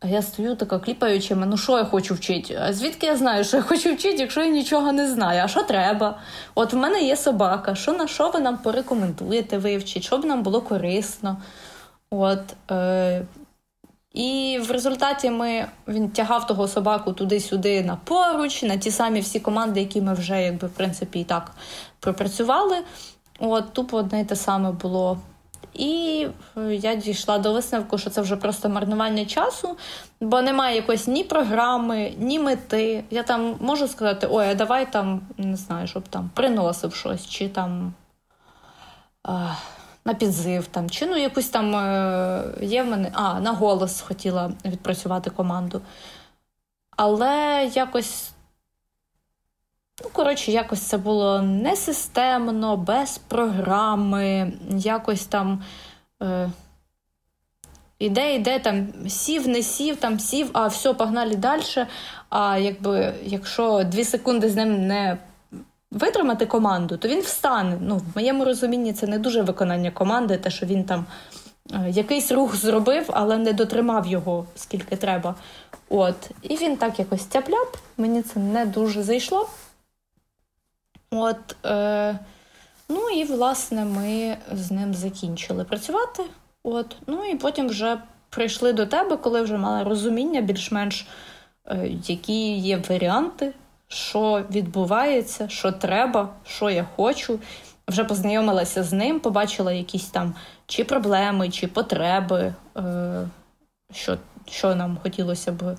[0.02, 2.58] А я стою така кліпаючими, ну що я хочу вчити?
[2.62, 5.42] А звідки я знаю, що я хочу вчити, якщо я нічого не знаю?
[5.44, 6.18] А що треба?
[6.54, 10.60] От в мене є собака, що на що ви нам порекомендуєте вивчити, щоб нам було
[10.60, 11.36] корисно.
[12.10, 13.22] От, е,
[14.12, 19.40] і в результаті ми, він тягав того собаку туди-сюди на поруч, на ті самі всі
[19.40, 21.52] команди, які ми вже, якби, в принципі, і так
[22.00, 22.76] пропрацювали.
[23.38, 25.18] От, тупо одне й те саме було.
[25.74, 29.76] І е, я дійшла до висновку, що це вже просто марнування часу,
[30.20, 33.04] бо немає якоїсь ні програми, ні мети.
[33.10, 37.48] Я там можу сказати, ой, а давай там, не знаю, щоб там приносив щось, чи
[37.48, 37.92] там
[39.22, 39.54] а,
[40.04, 43.10] на підзив, там, чи ну якусь там е, є в мене.
[43.14, 45.80] А, на голос хотіла відпрацювати команду.
[46.96, 48.30] Але якось.
[50.04, 55.62] Ну, коротше, якось це було несистемно, без програми, якось там
[56.22, 56.50] е,
[57.98, 61.62] іде, іде, там сів, не сів, там сів, а все, погнали далі.
[62.28, 65.18] А якби, якщо дві секунди з ним не
[65.90, 67.78] витримати команду, то він встане.
[67.80, 71.06] Ну, в моєму розумінні це не дуже виконання команди, те, що він там
[71.72, 75.34] е, якийсь рух зробив, але не дотримав його скільки треба.
[75.88, 76.30] От.
[76.42, 79.48] І він так якось тяп-ляп, мені це не дуже зайшло.
[81.10, 82.18] От, е,
[82.88, 86.22] ну і власне ми з ним закінчили працювати.
[86.62, 91.06] От, ну і потім вже прийшли до тебе, коли вже мали розуміння більш-менш,
[91.66, 93.52] е, які є варіанти,
[93.88, 97.38] що відбувається, що треба, що я хочу.
[97.88, 100.34] Вже познайомилася з ним, побачила якісь там
[100.66, 103.28] чи проблеми, чи потреби, е,
[103.92, 104.18] що,
[104.48, 105.76] що нам хотілося б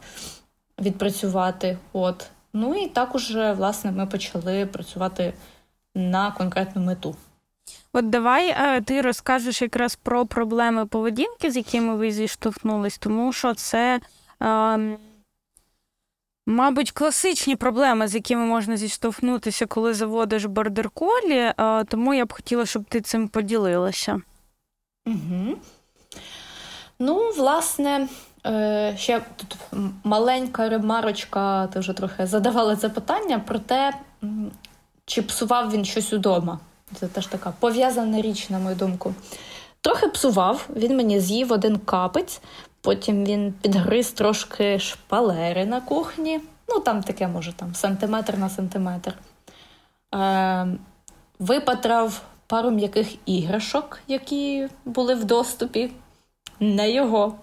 [0.80, 1.78] відпрацювати.
[1.94, 2.30] От.
[2.54, 5.34] Ну і так уже, власне, ми почали працювати
[5.96, 7.16] на конкретну мету.
[7.94, 13.54] От давай е, ти розкажеш якраз про проблеми поведінки, з якими ви зіштовхнулись, тому що
[13.54, 14.00] це,
[14.44, 14.98] е,
[16.46, 22.66] мабуть, класичні проблеми, з якими можна зіштовхнутися, коли заводиш бордер-колі, е, тому я б хотіла,
[22.66, 24.22] щоб ти цим поділилася.
[25.06, 25.58] Угу.
[27.00, 28.08] Ну, власне,
[28.46, 29.58] е, ще тут
[30.04, 33.94] маленька ремарочка, ти вже трохи задавала це питання про те,
[35.06, 36.60] чи псував він щось удома.
[36.96, 39.14] Це теж така пов'язана річ, на мою думку.
[39.82, 42.42] Трохи псував, він мені з'їв один капець,
[42.82, 46.40] потім він підгриз трошки шпалери на кухні.
[46.70, 49.14] Ну, там таке, може, там сантиметр на сантиметр.
[50.16, 50.68] Е,
[51.40, 55.92] випатрав пару м'яких іграшок, які були в доступі.
[56.60, 57.36] Не його.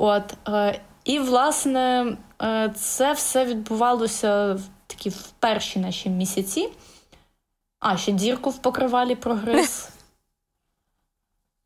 [0.00, 6.68] От, е, і, власне, е, це все відбувалося в такі в перші наші місяці.
[7.80, 9.88] А, ще дірку в покривалі прогриз.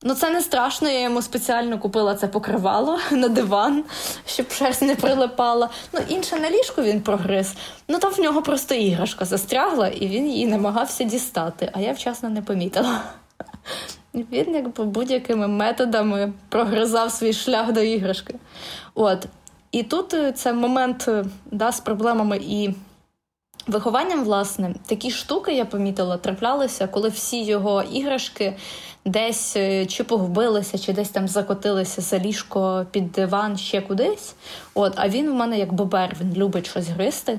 [0.04, 3.84] Ну, це не страшно, я йому спеціально купила це покривало на диван,
[4.26, 5.70] щоб шерсть не прилипала.
[5.92, 7.54] Ну, інше на ліжку він прогриз.
[7.88, 12.28] Ну, там в нього просто іграшка застрягла, і він її намагався дістати, а я вчасно
[12.28, 13.02] не помітила.
[14.14, 18.34] він якби будь-якими методами прогризав свій шлях до іграшки.
[18.94, 19.26] От.
[19.72, 22.74] І тут е, це момент е, да, з проблемами і
[23.66, 28.56] вихованням, власне, такі штуки я помітила, траплялися, коли всі його іграшки
[29.04, 34.34] десь е, чи погубилися, чи десь там закотилися за ліжко під диван ще кудись.
[34.74, 37.38] От, А він в мене як бобер, він любить щось гристи.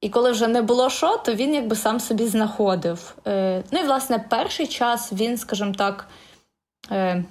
[0.00, 3.14] І коли вже не було що, то він якби сам собі знаходив.
[3.26, 6.08] Е, Ну і власне перший час він, скажімо так,
[6.90, 7.24] е,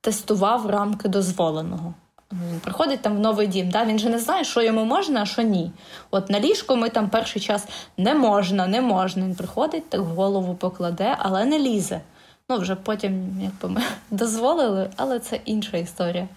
[0.00, 1.94] тестував рамки дозволеного.
[2.32, 3.84] Він приходить там в новий дім, да?
[3.84, 5.72] він же не знає, що йому можна, а що ні.
[6.10, 9.24] От на ліжко ми там перший час не можна, не можна.
[9.24, 12.00] Він приходить, так голову покладе, але не лізе.
[12.48, 16.28] Ну, вже потім якби ми дозволили, але це інша історія.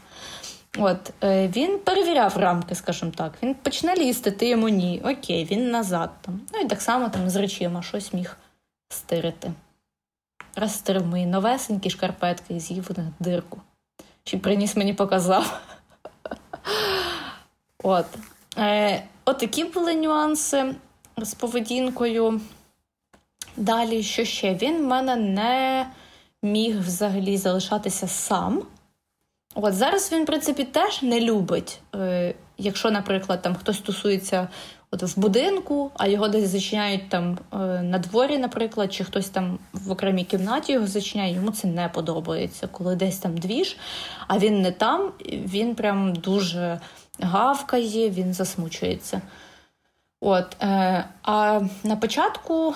[0.77, 3.33] От е, він перевіряв рамки, скажімо так.
[3.43, 5.01] Він почне лізти, ти йому ні.
[5.05, 6.41] Окей, він назад там.
[6.53, 8.37] Ну і так само там з речима щось міг
[8.89, 9.51] стирити.
[10.55, 13.61] Розстирив мої новесенькі шкарпетки і з'їв них дирку.
[14.23, 15.61] Чи приніс мені показав.
[17.83, 18.05] От.
[18.57, 20.75] Е, Отакі були нюанси
[21.17, 22.41] з поведінкою.
[23.57, 24.55] Далі, що ще?
[24.55, 25.87] Він в мене не
[26.43, 28.63] міг взагалі залишатися сам.
[29.55, 31.79] От зараз він, в принципі, теж не любить.
[31.95, 34.47] Е, Якщо, наприклад, там хтось тусується
[34.91, 39.59] от в будинку, а його десь зачиняють там е, на дворі, наприклад, чи хтось там
[39.73, 42.67] в окремій кімнаті його зачиняє, йому це не подобається.
[42.67, 43.77] Коли десь там двіж,
[44.27, 46.79] а він не там, він прям дуже
[47.19, 49.21] гавкає, він засмучується.
[50.21, 52.75] От, е, А на початку.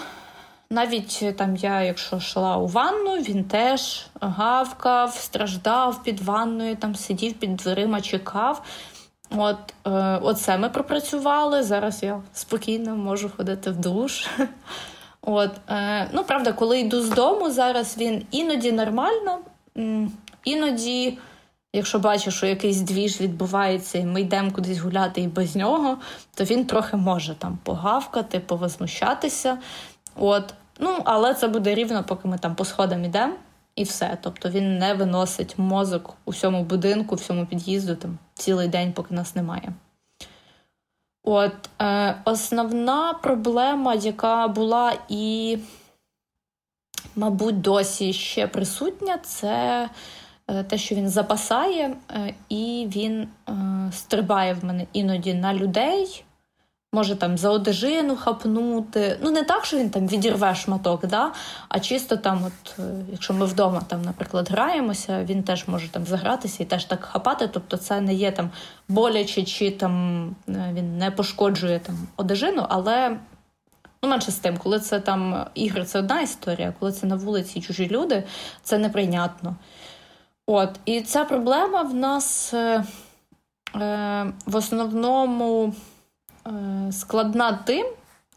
[0.70, 7.34] Навіть там я, якщо йшла у ванну, він теж гавкав, страждав під ванною, там сидів
[7.34, 8.63] під дверима, чекав.
[9.30, 9.57] От
[9.88, 11.63] е, Оце ми пропрацювали.
[11.63, 14.28] Зараз я спокійно можу ходити в душ.
[15.22, 19.39] От, е, Ну, правда, коли йду з дому, зараз він іноді нормально,
[20.43, 21.18] іноді,
[21.74, 25.97] якщо бачу, що якийсь двіж відбувається, і ми йдемо кудись гуляти і без нього,
[26.36, 29.57] то він трохи може там погавкати, повозмущатися.
[30.18, 30.53] От.
[30.80, 33.34] Ну, Але це буде рівно, поки ми там по сходам йдемо,
[33.76, 34.18] і все.
[34.22, 39.36] Тобто він не виносить мозок у всьому будинку, всьому під'їзду там цілий день, поки нас
[39.36, 39.74] немає.
[41.24, 45.57] От е, Основна проблема, яка була і,
[47.15, 49.89] мабуть, досі ще присутня, це
[50.47, 53.53] е, те, що він запасає, е, і він е,
[53.91, 56.24] стрибає в мене іноді на людей.
[56.94, 59.20] Може там за одежину хапнути.
[59.22, 61.32] Ну, не так, що він там відірве шматок, да?
[61.70, 66.06] а чисто там, от, е, якщо ми вдома, там, наприклад, граємося, він теж може там
[66.06, 67.50] загратися і теж так хапати.
[67.54, 68.50] Тобто це не є там
[68.88, 73.18] боляче, чи там е, він не пошкоджує там одежину, але
[74.04, 77.62] ну, менше з тим, коли це там ігри, це одна історія, коли це на вулиці
[77.62, 78.24] чужі люди,
[78.64, 79.56] це неприйнятно.
[80.46, 82.84] От, І ця проблема в нас е,
[83.76, 85.74] е, в основному.
[86.48, 87.86] Е, складна тим,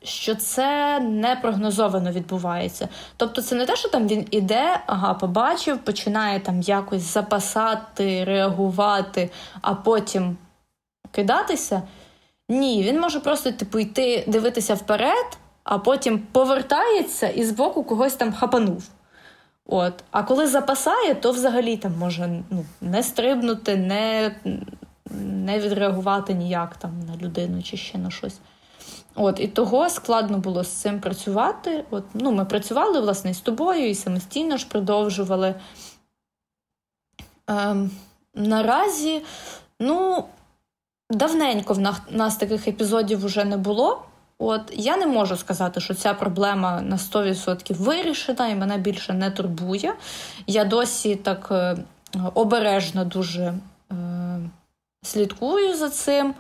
[0.03, 2.89] що це непрогнозовано відбувається.
[3.17, 9.31] Тобто, це не те, що там він іде, ага, побачив, починає там якось запасати, реагувати,
[9.61, 10.37] а потім
[11.11, 11.83] кидатися.
[12.49, 18.33] Ні, він може просто типу йти дивитися вперед, а потім повертається і збоку когось там
[18.33, 18.89] хапанув.
[19.67, 20.05] От.
[20.11, 24.35] А коли запасає, то взагалі там може ну, не стрибнути, не
[25.11, 28.39] не відреагувати ніяк там на людину чи ще на щось.
[29.15, 31.85] От, І того складно було з цим працювати.
[31.91, 35.55] От, ну, Ми працювали власне з тобою і самостійно ж продовжували.
[37.47, 37.91] Ем,
[38.35, 39.23] Наразі,
[39.81, 40.25] ну,
[41.11, 41.79] давненько в
[42.11, 44.03] нас таких епізодів вже не було.
[44.39, 49.31] От Я не можу сказати, що ця проблема на 100% вирішена і мене більше не
[49.31, 49.95] турбує.
[50.47, 51.77] Я досі так е,
[52.35, 53.55] обережно дуже
[55.03, 56.35] слідкую за цим.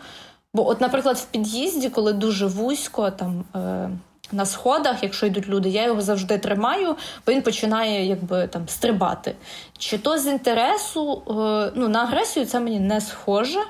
[0.54, 3.90] Бо, от, наприклад, в під'їзді, коли дуже вузько, там е,
[4.32, 6.96] на сходах, якщо йдуть люди, я його завжди тримаю,
[7.26, 9.34] бо він починає якби там стрибати.
[9.78, 13.60] Чи то з інтересу, е, ну на агресію це мені не схоже.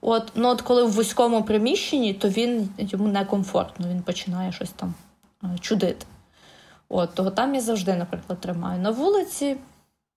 [0.00, 4.94] От, ну от коли в вузькому приміщенні, то він йому некомфортно, він починає щось там
[5.44, 6.06] е, чудити.
[6.88, 8.80] От, Того там я завжди, наприклад, тримаю.
[8.80, 9.56] На вулиці,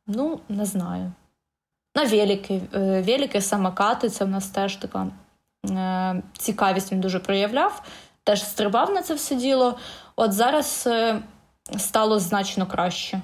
[0.07, 1.11] ну, не знаю.
[1.95, 2.61] На велики.
[2.73, 5.07] Е, велики, самокати це в нас теж така
[5.69, 7.83] е, цікавість він дуже проявляв,
[8.23, 9.77] теж стрибав на це все діло.
[10.15, 11.19] От зараз е,
[11.77, 13.21] стало значно краще.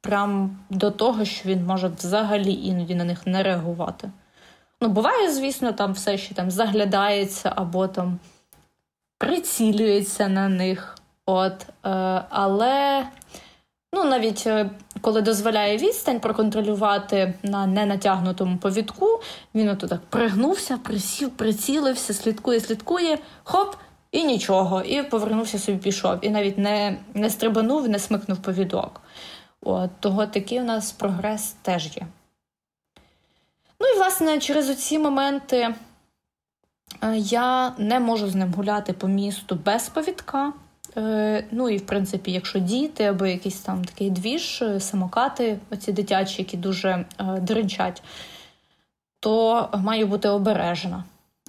[0.00, 4.10] Прям до того, що він може взагалі іноді на них не реагувати.
[4.80, 8.18] Ну, буває, звісно, там все ще там заглядається або там
[9.18, 10.96] прицілюється на них.
[11.26, 11.66] От,
[12.30, 13.06] Але
[13.94, 14.70] Ну, навіть е,
[15.00, 19.20] коли дозволяє відстань проконтролювати на ненатягнутому повідку,
[19.54, 23.76] він ото так пригнувся, присів, прицілився, слідкує, слідкує, хоп,
[24.12, 24.82] і нічого.
[24.82, 26.18] І повернувся собі, пішов.
[26.22, 29.00] І навіть не не стрибанув, не смикнув повідок.
[29.60, 32.06] От, Того такий у нас прогрес теж є.
[33.80, 35.74] Ну і, власне, через оці моменти
[37.02, 40.52] е, я не можу з ним гуляти по місту без повідка.
[40.96, 45.92] Е, ну і в принципі, якщо діти або якийсь там такий двіж, е, самокати, оці
[45.92, 47.04] дитячі, які дуже
[47.40, 48.02] дринчать,
[49.20, 51.04] то маю бути обережена.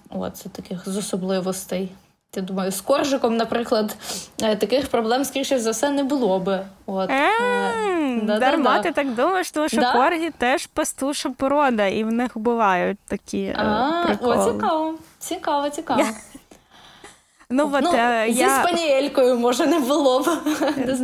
[0.09, 1.89] От, це таких з особливостей.
[2.35, 3.97] Я думаю, з коржиком, наприклад,
[4.41, 6.65] е, таких проблем, скоріше за все, не було би.
[6.85, 7.09] От.
[7.09, 12.97] Е, дарма ти так думаєш, тому що коргі теж пастуша порода, і в них бувають
[13.07, 13.55] такі.
[14.21, 16.03] О, цікаво, цікаво, цікаво.
[17.49, 18.63] Ну, от, ну, е, Зі я...
[18.63, 20.27] спаніелькою, може, не було б.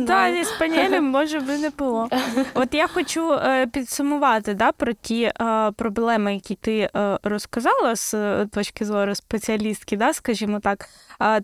[0.06, 2.08] Та зі спаніелем, може би не було.
[2.54, 5.32] От я хочу е, підсумувати да, про ті е,
[5.76, 10.88] проблеми, які ти е, розказала з е, точки зору спеціалістки, да, скажімо так.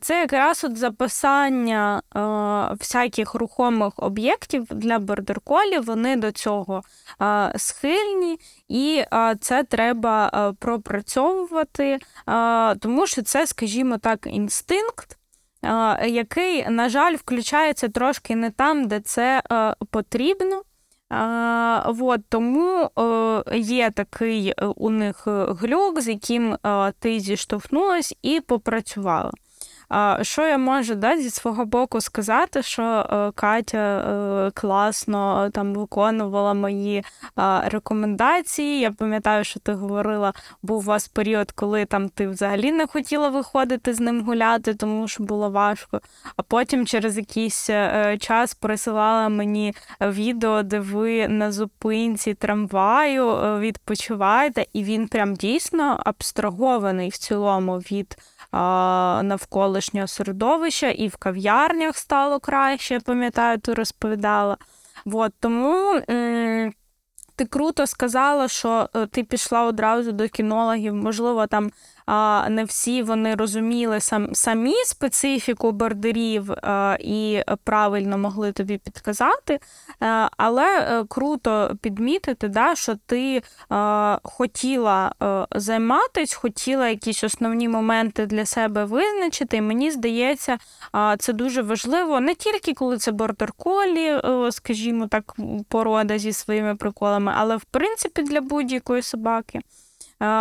[0.01, 2.21] Це якраз от записання е,
[2.75, 6.83] всяких рухомих об'єктів для бордерколів, вони до цього
[7.23, 11.99] е, схильні, і е, це треба е, пропрацьовувати,
[12.29, 15.19] е, тому що це, скажімо так, інстинкт.
[16.07, 20.63] Який, на жаль, включається трошки не там, де це е, потрібно.
[21.09, 28.41] А, вот, Тому е, є такий у них глюк, з яким е, ти зіштовхнулась і
[28.41, 29.33] попрацювала.
[30.23, 36.55] Що я можу да, зі свого боку сказати, що е, Катя е, класно там виконувала
[36.55, 37.05] мої
[37.65, 38.81] рекомендації.
[38.81, 40.33] Я пам'ятаю, що ти говорила,
[40.63, 45.09] був у вас період, коли там ти взагалі не хотіла виходити з ним гуляти, тому
[45.09, 46.01] що було важко.
[46.37, 53.27] А потім через якийсь е, час присилала мені відео, де ви на зупинці трамваю
[53.59, 58.17] відпочиваєте, і він прям дійсно абстрагований в цілому від
[59.23, 64.57] навколишнього середовища, і в кав'ярнях стало краще, пам'ятаю, ти розповідала.
[65.07, 66.01] От, тому
[67.37, 71.71] ти круто сказала, що е, ти пішла одразу до кінологів, можливо, там
[72.49, 76.51] не всі вони розуміли сам, самі специфіку бордерів
[77.01, 79.61] і правильно могли тобі підказати.
[80.03, 83.43] Е, але е, круто підмітити, да, що ти
[84.23, 89.57] хотіла е, займатися, хотіла якісь основні моменти для себе визначити.
[89.57, 90.59] І мені здається,
[91.19, 94.21] це дуже важливо не тільки коли це бордер-колі,
[94.51, 95.37] скажімо так,
[95.69, 99.61] порода зі своїми приколами, але в принципі для будь-якої собаки.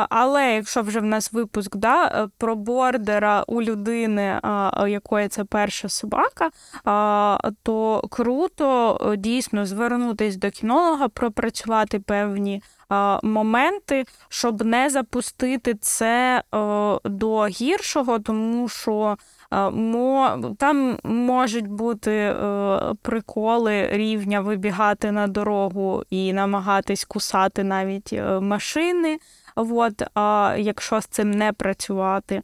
[0.09, 4.39] Але якщо вже в нас випуск да, е, про бордера у людини,
[4.87, 6.49] якої це перша собака,
[7.63, 12.61] то круто е, дійсно звернутися до кінолога, пропрацювати певні
[13.23, 19.17] моменти, щоб не запустити це е, до гіршого, тому що.
[20.57, 22.35] Там можуть бути
[23.01, 29.19] приколи рівня вибігати на дорогу і намагатись кусати навіть машини
[29.55, 32.41] от, а, якщо з цим не працювати.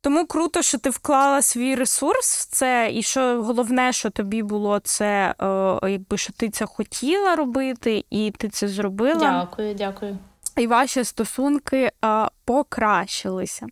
[0.00, 4.78] Тому круто, що ти вклала свій ресурс в це, і що головне, що тобі було
[4.78, 9.46] це, е, якби що ти це хотіла робити, і ти це зробила.
[9.50, 10.18] Дякую, дякую.
[10.56, 13.66] І ваші стосунки е, покращилися.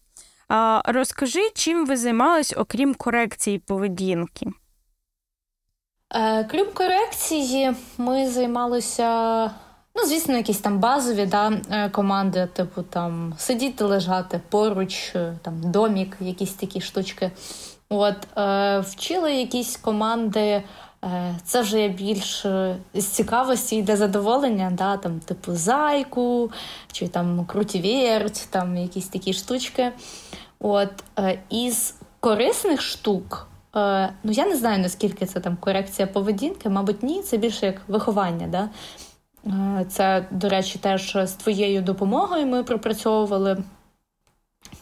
[0.85, 4.47] Розкажи, чим ви займались, окрім корекції поведінки?
[6.15, 9.51] Е, крім корекції, ми займалися
[9.95, 15.71] Ну, звісно, якісь там базові да, е, команди, типу там сидіти, лежати поруч, е, там
[15.71, 17.31] домік, якісь такі штучки.
[17.89, 20.63] От е, вчили якісь команди.
[21.45, 22.47] Це вже є більш
[22.95, 26.51] з цікавості і для задоволення, да, там, типу зайку,
[26.93, 29.93] чи там крутіверть, там якісь такі штучки.
[30.63, 36.69] От, е, Із корисних штук, е, ну я не знаю, наскільки це там корекція поведінки,
[36.69, 38.47] мабуть, ні, це більше як виховання.
[38.47, 38.69] Да?
[39.47, 43.65] Е, це, до речі, теж з твоєю допомогою ми пропрацьовували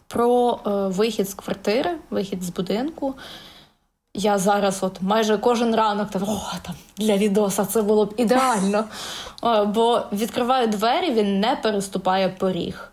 [0.06, 0.60] про
[0.90, 3.14] вихід з квартири, вихід з будинку.
[4.14, 8.84] Я зараз, от майже кожен ранок, там, о, там для відоса це було б ідеально.
[9.66, 12.89] Бо відкриваю двері, він не переступає поріг.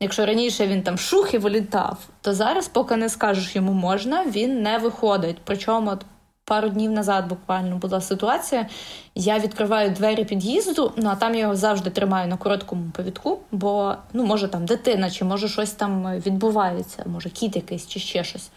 [0.00, 4.62] Якщо раніше він там шух і вилітав, то зараз, поки не скажеш йому можна, він
[4.62, 5.36] не виходить.
[5.44, 6.04] Причому от
[6.44, 8.66] пару днів назад буквально була ситуація.
[9.14, 13.94] Я відкриваю двері під'їзду, ну а там я його завжди тримаю на короткому повідку, бо
[14.12, 18.50] ну, може там дитина, чи може щось там відбувається, може кіт якийсь чи ще щось.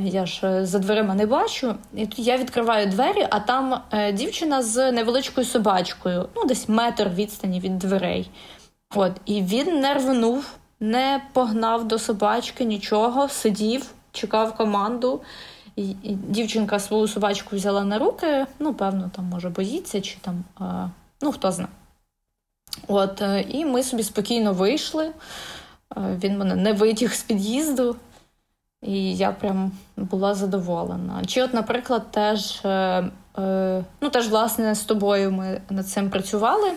[0.00, 1.74] Я ж за дверима не бачу.
[1.94, 3.80] І тут я відкриваю двері, а там
[4.12, 8.30] дівчина з невеличкою собачкою, ну десь метр відстані від дверей.
[8.94, 15.20] От, І він не рвнув, не погнав до собачки, нічого, сидів, чекав команду.
[15.76, 20.44] І, і Дівчинка свою собачку взяла на руки, ну, певно, там, може, боїться, чи там,
[20.58, 20.86] а,
[21.20, 21.70] ну, хто знає.
[22.88, 25.06] От, е, І ми собі спокійно вийшли.
[25.06, 25.12] Е,
[25.96, 27.96] він мене не витяг з під'їзду,
[28.82, 31.24] і я прям була задоволена.
[31.26, 33.10] Чи, от, наприклад, теж, е,
[34.00, 36.72] ну, теж, власне, з тобою ми над цим працювали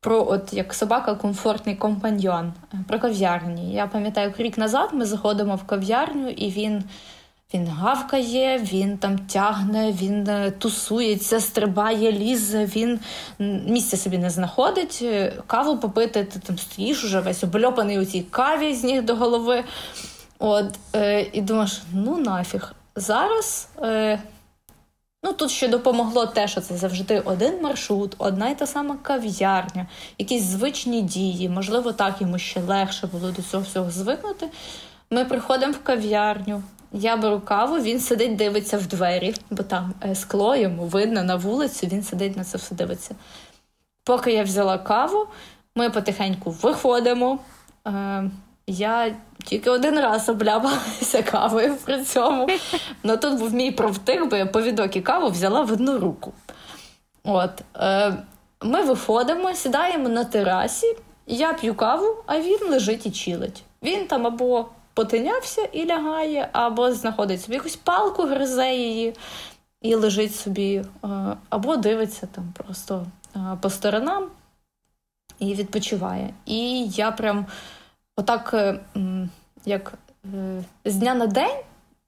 [0.00, 3.72] про от як собака комфортний компаньйон, е, про кав'ярні.
[3.72, 6.84] Я пам'ятаю, рік назад ми заходимо в кав'ярню, і він
[7.54, 13.00] він гавкає, він там тягне, він е, тусується, стрибає, лізе, він
[13.66, 14.98] місця собі не знаходить.
[15.02, 19.16] Е, каву попити, ти там стоїш уже весь обльопаний у цій каві з ніг до
[19.16, 19.64] голови.
[20.38, 22.72] От, е, І думаєш, ну нафіг.
[22.96, 24.18] Зараз е,
[25.28, 29.86] Ну тут ще допомогло те, що це завжди один маршрут, одна й та сама кав'ярня,
[30.18, 31.48] якісь звичні дії.
[31.48, 34.48] Можливо, так йому ще легше було до цього всього звикнути.
[35.10, 36.62] Ми приходимо в кав'ярню,
[36.92, 41.36] я беру каву, він сидить, дивиться в двері, бо там е, скло йому видно на
[41.36, 43.14] вулицю, він сидить на це все дивиться.
[44.04, 45.26] Поки я взяла каву,
[45.74, 47.38] ми потихеньку виходимо.
[47.86, 48.30] Е,
[48.66, 49.14] я
[49.44, 52.48] тільки один раз обляпалася кавою при цьому.
[53.02, 56.32] Ну тут був мій провтик, бо я повідок і каву взяла в одну руку.
[57.24, 57.50] От.
[57.76, 58.14] Е,
[58.62, 63.62] Ми виходимо, сідаємо на терасі, я п'ю каву, а він лежить і чилить.
[63.82, 69.14] Він там або потинявся і лягає, або знаходить собі якусь палку, гризе її
[69.82, 71.08] і лежить собі, е,
[71.48, 74.26] або дивиться там просто е, по сторонам
[75.38, 76.34] і відпочиває.
[76.46, 77.46] І я прям
[78.18, 78.80] отак, е,
[79.64, 79.94] як
[80.34, 81.56] е, з дня на день.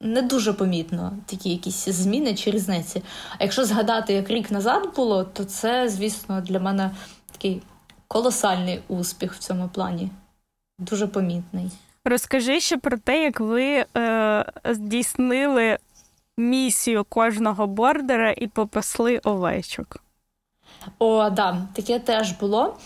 [0.03, 3.03] Не дуже помітно такі якісь зміни чи різниці.
[3.39, 6.91] А якщо згадати, як рік назад було, то це, звісно, для мене
[7.33, 7.63] такий
[8.09, 10.11] колосальний успіх в цьому плані.
[10.79, 11.71] Дуже помітний.
[12.05, 15.79] Розкажи ще про те, як ви е, здійснили
[16.37, 20.03] місію кожного бордера і попасли овечок.
[20.99, 22.77] О, да, таке теж було.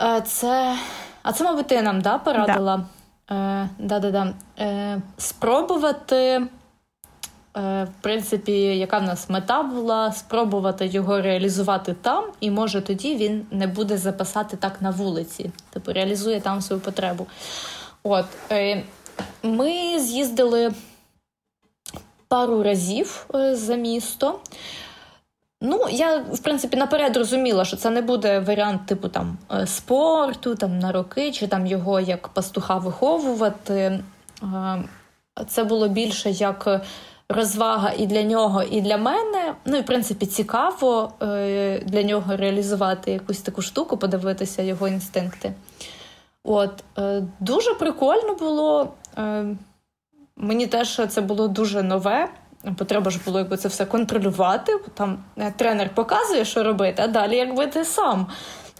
[0.00, 0.76] Е, це
[1.24, 2.84] а це, мабуть, ти нам да, порадила
[3.28, 3.68] да.
[3.80, 4.28] Е.
[4.58, 6.46] Е, спробувати, е,
[7.84, 13.46] в принципі, яка в нас мета була, спробувати його реалізувати там, і може тоді він
[13.50, 17.26] не буде записати так на вулиці, тобто реалізує там свою потребу.
[18.02, 18.82] От, е,
[19.42, 20.72] Ми з'їздили
[22.28, 24.40] пару разів е, за місто.
[25.66, 30.54] Ну, я, в принципі, наперед розуміла, що це не буде варіант типу там е, спорту,
[30.54, 33.74] там на роки, чи там його як пастуха виховувати.
[34.42, 34.84] Е,
[35.48, 36.80] це було більше як
[37.28, 39.54] розвага і для нього, і для мене.
[39.64, 45.52] Ну і в принципі цікаво е, для нього реалізувати якусь таку штуку, подивитися його інстинкти.
[46.42, 46.84] От,
[47.40, 48.88] Дуже прикольно було.
[50.36, 52.28] Мені теж це було дуже нове
[52.64, 54.72] бо треба ж було якби це все контролювати.
[54.76, 58.26] Бо там е, тренер показує, що робити, а далі якби ти сам.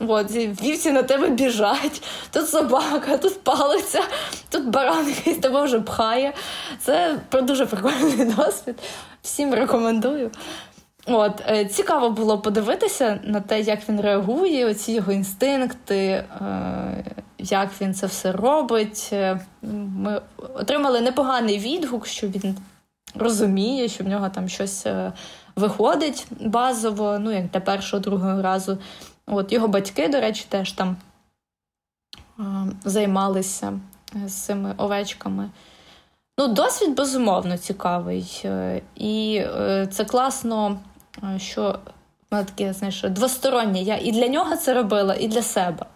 [0.01, 4.03] От, вівці на тебе біжать, тут собака, тут палиця,
[4.51, 6.33] тут баран якийсь тебе вже пхає.
[6.81, 8.75] Це дуже прикольний досвід.
[9.23, 10.31] Всім рекомендую.
[11.07, 16.25] От, е, Цікаво було подивитися на те, як він реагує, оці його інстинкти, е,
[17.39, 19.15] як він це все робить.
[19.97, 20.21] Ми
[20.55, 22.57] отримали непоганий відгук, що він
[23.15, 25.13] розуміє, що в нього там щось е,
[25.57, 28.79] виходить базово, ну, як для першого, другого разу.
[29.27, 30.97] От Його батьки, до речі, теж там
[32.39, 32.43] е,
[32.85, 33.81] займалися
[34.25, 35.51] е, з цими овечками.
[36.39, 38.45] Ну, Досвід безумовно цікавий.
[38.97, 39.43] І
[39.91, 40.79] це класно,
[41.37, 41.79] що
[42.29, 43.83] таке, знаєш, двостороннє.
[43.83, 45.87] Я і для нього це робила, і для себе.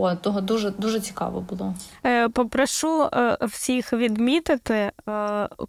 [0.00, 1.74] О, того дуже дуже цікаво було.
[2.06, 4.92] Е, Попрошу е, всіх відмітити, е,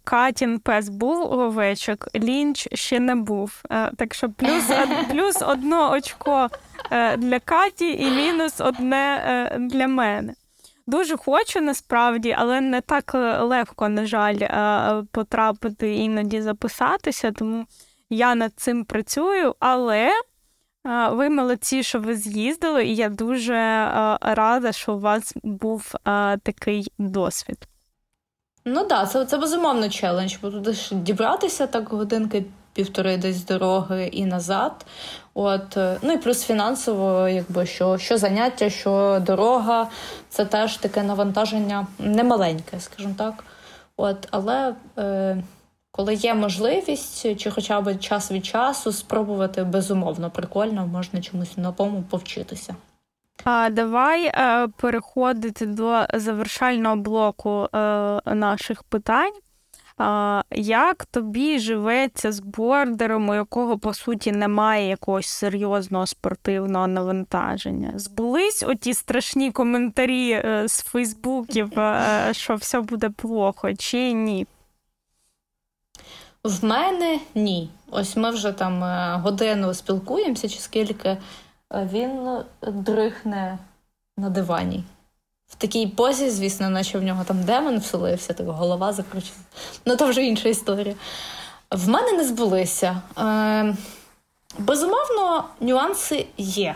[0.04, 3.62] Катін пес був овечок, лінч ще не був.
[3.70, 4.70] Е, так що плюс
[5.10, 6.48] плюс одне очко
[6.90, 10.34] е, для Каті і мінус одне е, для мене.
[10.86, 14.38] Дуже хочу насправді, але не так легко, на жаль,
[15.12, 17.66] потрапити іноді записатися, тому
[18.10, 20.10] я над цим працюю, але
[21.10, 23.54] ви молодці, що ви з'їздили, і я дуже
[24.20, 25.94] рада, що у вас був
[26.42, 27.68] такий досвід.
[28.64, 34.06] Ну так, це це безумовно челендж, бо туди ж дібратися так годинки півтори десь дороги
[34.06, 34.86] і назад.
[35.34, 39.88] От, е, Ну і плюс фінансово, якби що що заняття, що дорога,
[40.28, 43.44] це теж таке навантаження немаленьке, скажімо так.
[43.96, 45.42] От, Але е,
[46.00, 52.04] коли є можливість, чи хоча б час від часу спробувати безумовно, прикольно, можна чомусь новому
[52.10, 52.76] повчитися.
[53.44, 57.78] А давай е, переходити до завершального блоку е,
[58.34, 59.32] наших питань.
[60.50, 67.92] Як тобі живеться з бордером, у якого по суті немає якогось серйозного спортивного навантаження?
[67.96, 71.70] Збулись оті страшні коментарі е, з Фейсбуків,
[72.30, 74.46] що все буде плохо, чи ні?
[76.44, 77.70] В мене ні.
[77.90, 81.18] Ось ми вже там е, годину спілкуємося, чи скільки е,
[81.92, 83.58] він дрихне
[84.16, 84.84] на дивані.
[85.48, 89.40] В такій позі, звісно, наче в нього там демон вселився, так голова закручена.
[89.86, 90.94] Ну, то вже інша історія.
[91.70, 93.02] В мене не збулися.
[93.18, 93.76] Е,
[94.58, 96.74] Безумовно, нюанси є.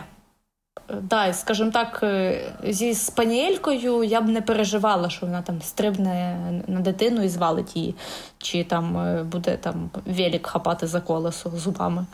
[0.89, 6.79] Да, скажімо так, е, зі спаніелькою я б не переживала, що вона там стрибне на
[6.79, 7.95] дитину і звалить її,
[8.37, 12.05] чи там е, буде там велик хапати за колесо зубами.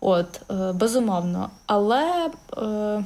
[0.00, 1.50] От, е, безумовно.
[1.66, 3.04] Але е,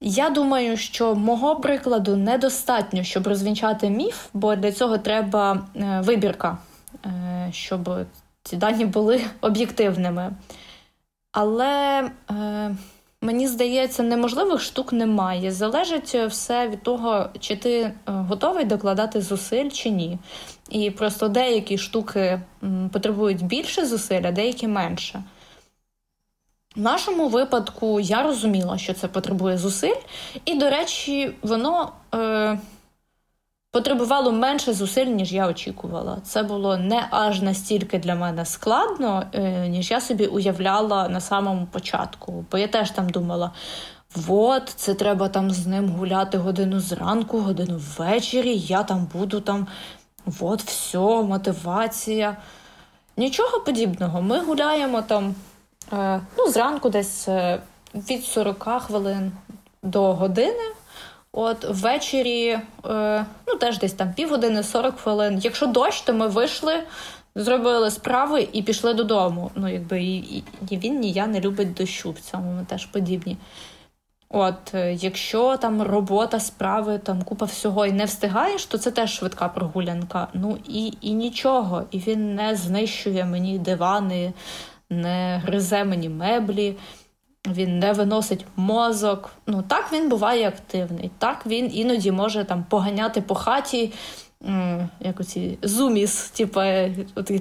[0.00, 5.66] я думаю, що мого прикладу недостатньо, щоб розвінчати міф, бо для цього треба
[6.00, 6.58] вибірка,
[7.50, 7.90] щоб
[8.42, 10.32] ці дані були об'єктивними.
[11.32, 12.10] Але.
[12.30, 12.76] Е,
[13.26, 15.52] Мені здається, неможливих штук немає.
[15.52, 20.18] Залежить все від того, чи ти е, готовий докладати зусиль чи ні.
[20.70, 22.40] І просто деякі штуки
[22.92, 25.22] потребують більше зусиль, а деякі менше.
[26.76, 30.00] В нашому випадку я розуміла, що це потребує зусиль,
[30.44, 32.58] і, до речі, воно е,
[33.76, 36.18] потребувало менше зусиль, ніж я очікувала.
[36.24, 41.66] Це було не аж настільки для мене складно, е, ніж я собі уявляла на самому
[41.66, 42.44] початку.
[42.50, 43.50] Бо я теж там думала:
[44.28, 49.66] от, це треба там з ним гуляти годину зранку, годину ввечері, я там буду там,
[50.40, 52.36] от, все, мотивація.
[53.16, 54.22] Нічого подібного.
[54.22, 55.34] Ми гуляємо там
[55.92, 57.60] е, ну, зранку десь е,
[57.94, 59.32] від 40 хвилин
[59.82, 60.72] до години.
[61.38, 65.40] От ввечері, е, ну теж десь там півгодини, 40 хвилин.
[65.42, 66.82] Якщо дощ, то ми вийшли,
[67.34, 69.50] зробили справи і пішли додому.
[69.54, 72.10] Ну, якби і, і він, ні я не любить дощу.
[72.10, 73.36] В цьому ми теж подібні.
[74.28, 79.12] От, е, якщо там робота, справи, там купа всього і не встигаєш, то це теж
[79.12, 80.28] швидка прогулянка.
[80.34, 81.84] Ну і і нічого.
[81.90, 84.32] І він не знищує мені дивани,
[84.90, 86.76] не гризе мені меблі
[87.52, 89.30] він не виносить мозок.
[89.46, 91.10] Ну так він буває активний.
[91.18, 93.92] Так він іноді може там поганяти по хаті.
[95.00, 96.60] Як оці зуміс, типу,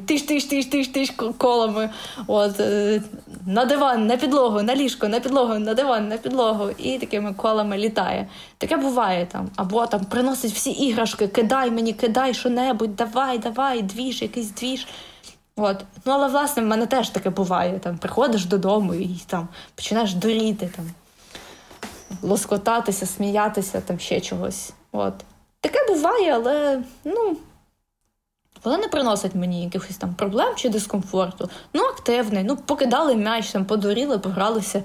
[0.05, 1.89] тиш тиш тиш тиш тиш колами.
[2.27, 3.01] От, е,
[3.47, 7.77] На диван, на підлогу, на ліжко, на підлогу, на диван, на підлогу, і такими колами
[7.77, 8.27] літає.
[8.57, 9.49] Таке буває там.
[9.55, 14.87] Або там приносить всі іграшки, кидай мені, кидай що-небудь, давай, давай, двіж, якийсь двіж.
[15.57, 15.85] От.
[16.05, 17.79] Ну, але власне в мене теж таке буває.
[17.79, 20.91] Там Приходиш додому і там починаєш доріти, там,
[22.21, 24.73] лоскотатися, сміятися, там ще чогось.
[24.91, 25.13] От.
[25.61, 27.37] Таке буває, але ну,
[28.63, 31.49] воно не приносить мені якихось там проблем чи дискомфорту.
[31.73, 34.83] Ну, активний, ну, покидали м'яч, там, подоріли, погралися,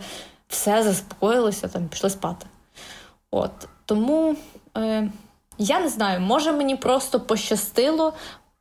[0.48, 2.46] все заспокоїлося, там, пішли спати.
[3.30, 3.68] От.
[3.84, 4.36] Тому.
[4.76, 5.10] Е,
[5.62, 8.12] я не знаю, може мені просто пощастило,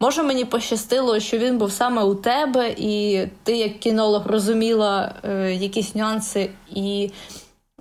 [0.02, 5.54] Може, мені пощастило, що він був саме у тебе, і ти, як кінолог, розуміла е,
[5.54, 7.12] якісь нюанси і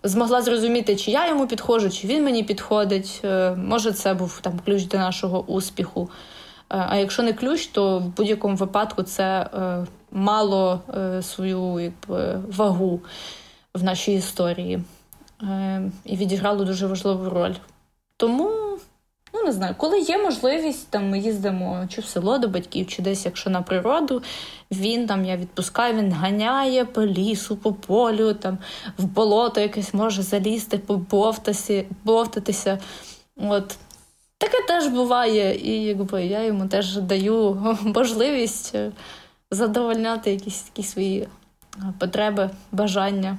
[0.03, 3.21] змогла зрозуміти, чи я йому підходжу, чи він мені підходить.
[3.25, 6.11] Е, може, це був там ключ до нашого успіху.
[6.71, 12.41] Е, а якщо не ключ, то в будь-якому випадку це е, мало е, свою якби,
[12.57, 13.01] вагу
[13.75, 14.83] в нашій історії
[15.43, 17.55] е, і відіграло дуже важливу роль.
[18.17, 18.79] Тому.
[19.35, 23.03] Ну, не знаю, коли є можливість, там ми їздимо чи в село до батьків, чи
[23.03, 24.23] десь, якщо на природу,
[24.71, 28.59] він там я відпускаю, він ганяє по лісу, по полю, там
[28.99, 32.79] в болото якесь може залізти, побовтатися.
[33.37, 33.77] От.
[34.39, 38.75] Таке теж буває, і якби я йому теж даю можливість
[39.51, 41.29] задовольняти якісь такі свої
[41.99, 43.39] потреби, бажання.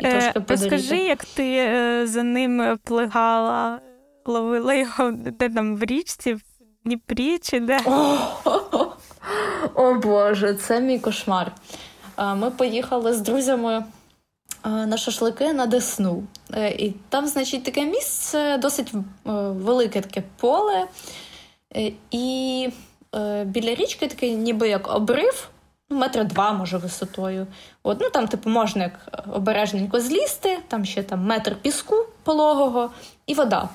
[0.00, 3.80] І е, Розкажи, як ти е, за ним плигала
[4.28, 6.42] ловила його де там в річці, в
[6.84, 7.80] Дніпрі чи де.
[7.86, 8.16] О,
[9.74, 11.52] о Боже, це мій кошмар.
[12.36, 13.84] Ми поїхали з друзями
[14.66, 16.22] на шашлики на Десну.
[16.54, 19.00] Е, і там, значить, таке місце, досить е,
[19.50, 20.86] велике таке поле.
[21.76, 22.68] Е, і
[23.44, 25.48] біля річки такий ніби як обрив,
[25.90, 27.46] ну, метра два, може, висотою.
[27.82, 32.90] От, ну Там, типу, можна як обережненько злізти, там ще там метр піску пологого
[33.26, 33.68] і вода.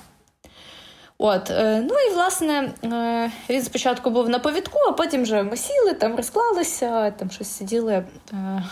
[1.23, 5.57] От, е, ну і власне е, він спочатку був на повідку, а потім вже ми
[5.57, 7.93] сіли, там розклалися, там щось сиділи,
[8.33, 8.63] е,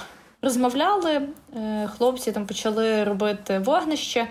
[0.42, 1.22] розмовляли.
[1.98, 4.28] Хлопці там почали робити вогнище.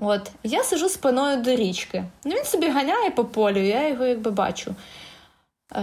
[0.00, 2.04] От, я сижу спиною до річки.
[2.24, 4.74] Ну, він собі ганяє по полю, я його якби бачу.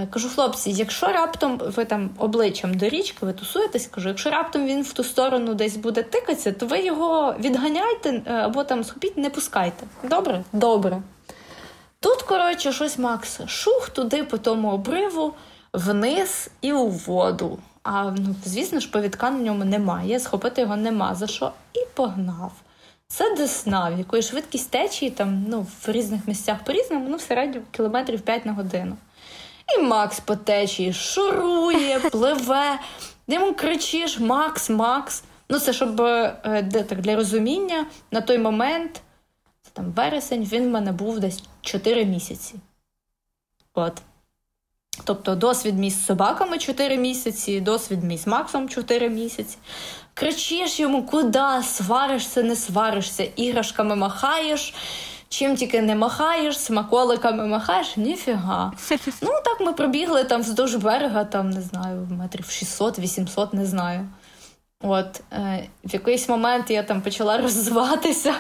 [0.10, 4.84] Кажу, хлопці, якщо раптом ви там обличчям до річки, ви тусуєтесь, кажу, якщо раптом він
[4.84, 9.86] в ту сторону десь буде тикатися, то ви його відганяйте або там схопіть, не пускайте.
[10.04, 10.44] Добре?
[10.54, 11.02] Добре.
[12.00, 15.34] Тут, коротше, щось Макс шух туди по тому обриву,
[15.74, 17.60] вниз і у воду.
[17.84, 22.52] А ну, звісно ж, повідка на ньому немає, схопити його нема за що, і погнав.
[23.08, 27.66] Це десна, в якої швидкість течії там, ну, в різних місцях по-різному, ну, в середньому
[27.72, 28.98] кілометрів 5 на годину.
[29.78, 32.80] І Макс по течії шурує, пливе.
[33.28, 35.24] Йому кричиш Макс, Макс.
[35.50, 39.02] Ну, це щоб е, де, так, для розуміння, на той момент,
[39.76, 42.56] там вересень, він в мене був десь 4 місяці.
[43.74, 44.02] От.
[45.04, 49.58] Тобто досвід мій з собаками 4 місяці, досвід мій з Максом 4 місяці.
[50.14, 54.74] Кричиш йому, куди сваришся, не сваришся, іграшками махаєш,
[55.30, 58.74] чим тільки не махаєш, смаколиками махаєш, ніфіга.
[59.22, 64.08] Ну, так ми пробігли там вздовж берега, там, не знаю, метрів 600-800, не знаю.
[64.82, 68.34] От, е, в якийсь момент я там почала розвиватися,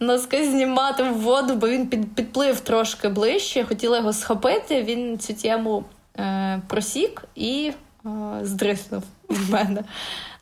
[0.00, 5.34] носки знімати в воду, бо він під, підплив трошки ближче, хотіла його схопити, він цю
[5.34, 5.84] тему
[6.18, 7.72] е, просік і
[8.06, 8.10] е,
[8.42, 9.84] здриснув в мене.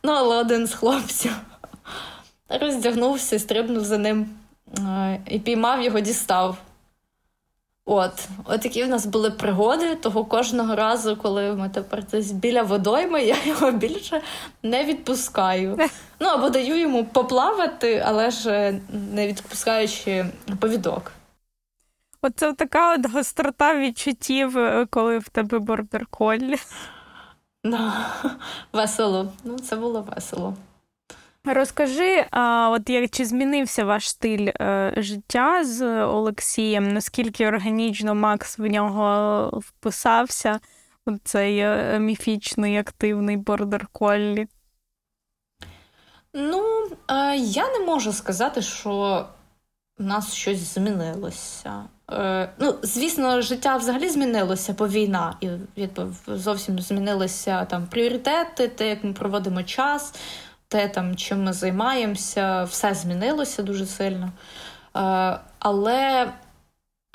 [0.04, 1.32] Ну, але один з хлопців
[2.60, 4.28] роздягнувся стрибнув за ним
[4.78, 6.56] е, і піймав його, дістав.
[7.90, 12.62] От, от такі в нас були пригоди, того кожного разу, коли ми тепер десь біля
[12.62, 14.22] водойми, я його більше
[14.62, 15.78] не відпускаю.
[16.20, 18.80] Ну або даю йому поплавати, але ж е,
[19.12, 20.26] не відпускаючи
[20.60, 21.12] повідок.
[22.22, 26.56] Оце така от гострота відчуттів, е, коли в тебе бордер коллі.
[27.64, 27.92] Да.
[28.72, 29.32] Весело.
[29.44, 30.54] Ну, це було весело.
[31.54, 36.92] Розкажи, а, от як чи змінився ваш стиль е, життя з Олексієм?
[36.92, 40.60] Наскільки органічно Макс в нього вписався
[41.06, 44.46] у цей е, міфічний активний бордер коллі?
[46.34, 46.62] Ну,
[47.10, 49.26] е, я не можу сказати, що
[49.98, 51.84] в нас щось змінилося.
[52.10, 58.88] Е, ну, звісно, життя взагалі змінилося, бо війна, і якби зовсім змінилися там пріоритети, те,
[58.88, 60.14] як ми проводимо час,
[60.68, 64.32] те, там, чим ми займаємося, все змінилося дуже сильно.
[64.96, 66.32] Е, але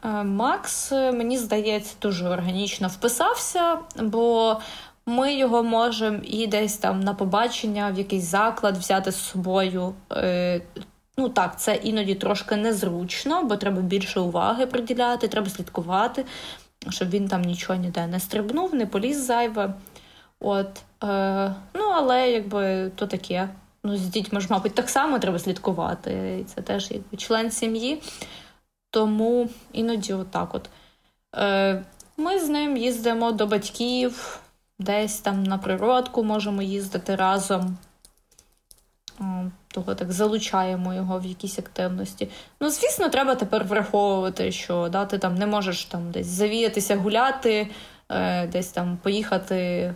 [0.04, 4.60] е, Макс, мені здається, дуже органічно вписався, бо
[5.06, 9.95] ми його можемо і десь там на побачення, в якийсь заклад взяти з собою.
[10.12, 10.62] Е,
[11.18, 16.26] Ну так, це іноді трошки незручно, бо треба більше уваги приділяти, треба слідкувати,
[16.89, 19.74] щоб він там нічого ніде не стрибнув, не поліз зайве.
[20.44, 23.50] От, е, Ну, але якби то таке.
[23.84, 26.38] Ну, з дітьми ж, мабуть, так само треба слідкувати.
[26.41, 28.02] І це теж якби член сім'ї.
[28.89, 30.70] Тому іноді отак от.
[31.36, 31.84] Е,
[32.18, 34.39] Ми з ним їздимо до батьків,
[34.80, 37.78] десь там на природку можемо їздити разом.
[39.22, 42.30] Е, Того так залучаємо його в якісь активності.
[42.62, 47.68] Ну, звісно, треба тепер враховувати, що да, ти там не можеш там десь завіятися гуляти,
[48.10, 49.94] е, десь там поїхати,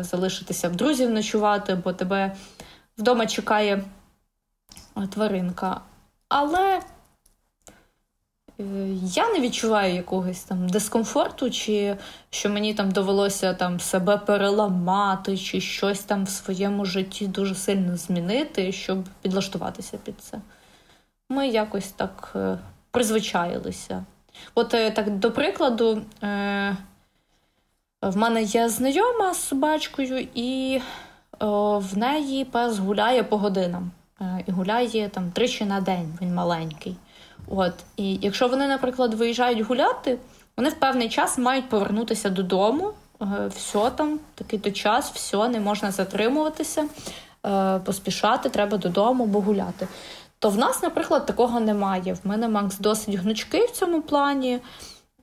[0.00, 2.36] залишитися в друзів ночувати, бо тебе
[2.98, 3.84] вдома чекає
[4.96, 5.80] е, тваринка.
[6.28, 6.80] Але
[8.60, 8.64] е,
[9.02, 11.96] я не відчуваю якогось там дискомфорту, чи
[12.30, 17.96] що мені там довелося там себе переламати, чи щось там в своєму житті дуже сильно
[17.96, 20.40] змінити, щоб підлаштуватися під це.
[21.28, 22.58] Ми якось так е,
[22.90, 24.04] призвичаїлися.
[24.54, 26.76] От е, так, до прикладу, е,
[28.02, 30.80] в мене є знайома з собачкою, і
[31.42, 31.46] е,
[31.76, 33.90] в неї пес гуляє по годинам.
[34.20, 36.96] Е, і гуляє там тричі на день, він маленький.
[37.48, 40.18] От, і якщо вони, наприклад, виїжджають гуляти,
[40.56, 42.90] вони в певний час мають повернутися додому.
[43.22, 43.26] Е,
[43.56, 46.84] Все там, такий то час, все, не можна затримуватися,
[47.84, 49.88] поспішати, треба додому, бо гуляти.
[50.38, 52.12] То в нас, наприклад, такого немає.
[52.24, 54.60] В мене Макс досить гнучкий в цьому плані.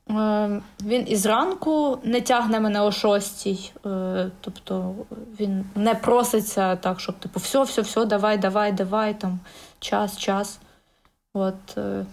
[0.10, 3.72] Е, Він і зранку не тягне мене о шостій.
[3.86, 4.95] Е, Тобто
[5.39, 9.39] він не проситься так, щоб типу, все, все, все, давай, давай, давай, там,
[9.80, 10.60] час, час.
[11.34, 12.06] От е,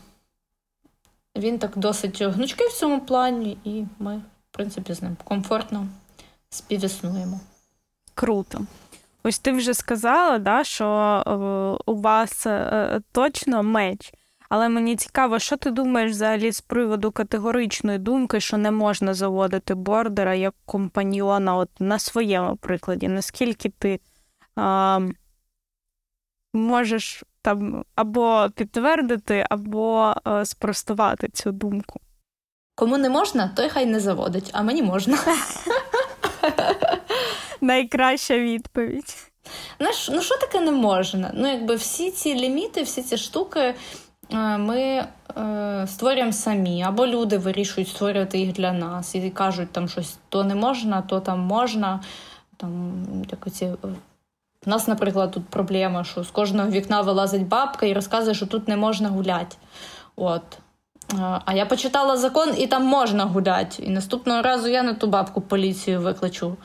[1.36, 5.86] він так досить гнучкий в цьому плані, і ми, в принципі, з ним комфортно
[6.50, 7.40] співіснуємо.
[8.14, 8.60] Круто.
[9.24, 12.46] Ось ти вже сказала, да, що у вас
[13.12, 14.12] точно меч.
[14.54, 19.74] Але мені цікаво, що ти думаєш взагалі з приводу категоричної думки, що не можна заводити
[19.74, 23.08] бордера як компаньйона от на своєму прикладі?
[23.08, 24.00] Наскільки ти
[24.56, 25.00] а,
[26.54, 32.00] можеш там або підтвердити, або а, спростувати цю думку?
[32.74, 35.18] Кому не можна, той хай не заводить, а мені можна.
[37.60, 39.32] Найкраща відповідь.
[39.78, 41.30] Знаєш, ну що таке не можна?
[41.34, 43.74] Ну, якби всі ці ліміти, всі ці штуки е,
[44.58, 45.04] ми
[45.36, 50.44] е, створюємо самі, або люди вирішують створювати їх для нас і кажуть, там щось то
[50.44, 52.00] не можна, то там можна.
[52.56, 52.92] Там,
[53.30, 53.72] як оці...
[54.66, 58.68] У нас, наприклад, тут проблема, що з кожного вікна вилазить бабка і розказує, що тут
[58.68, 59.56] не можна гуляти.
[60.16, 60.42] От.
[61.12, 63.82] Е, а я почитала закон, і там можна гуляти.
[63.82, 66.56] І наступного разу я на ту бабку поліцію викличу.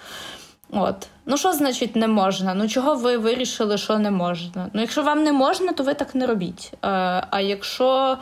[0.71, 1.07] От.
[1.25, 2.53] Ну, що значить не можна?
[2.53, 4.69] Ну, чого ви вирішили, що не можна?
[4.73, 6.73] Ну, якщо вам не можна, то ви так не робіть.
[6.73, 6.87] Е,
[7.29, 8.17] а якщо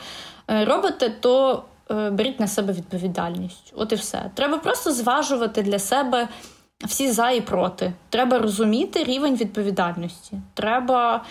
[0.48, 3.74] е, робите, то е, беріть на себе відповідальність.
[3.76, 4.32] От і все.
[4.34, 6.28] Треба просто зважувати для себе
[6.86, 7.94] всі за і проти.
[8.10, 10.38] Треба розуміти рівень відповідальності.
[10.54, 11.24] Треба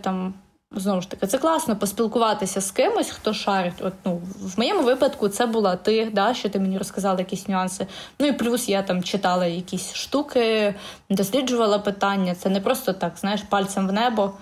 [0.00, 0.34] там.
[0.70, 3.82] Знову ж таки, це класно поспілкуватися з кимось, хто шарить.
[3.82, 7.86] От, ну, В моєму випадку це була ти, да, що ти мені розказала якісь нюанси.
[8.18, 10.74] Ну і плюс я там читала якісь штуки,
[11.10, 12.34] досліджувала питання.
[12.34, 14.32] Це не просто так, знаєш, пальцем в небо.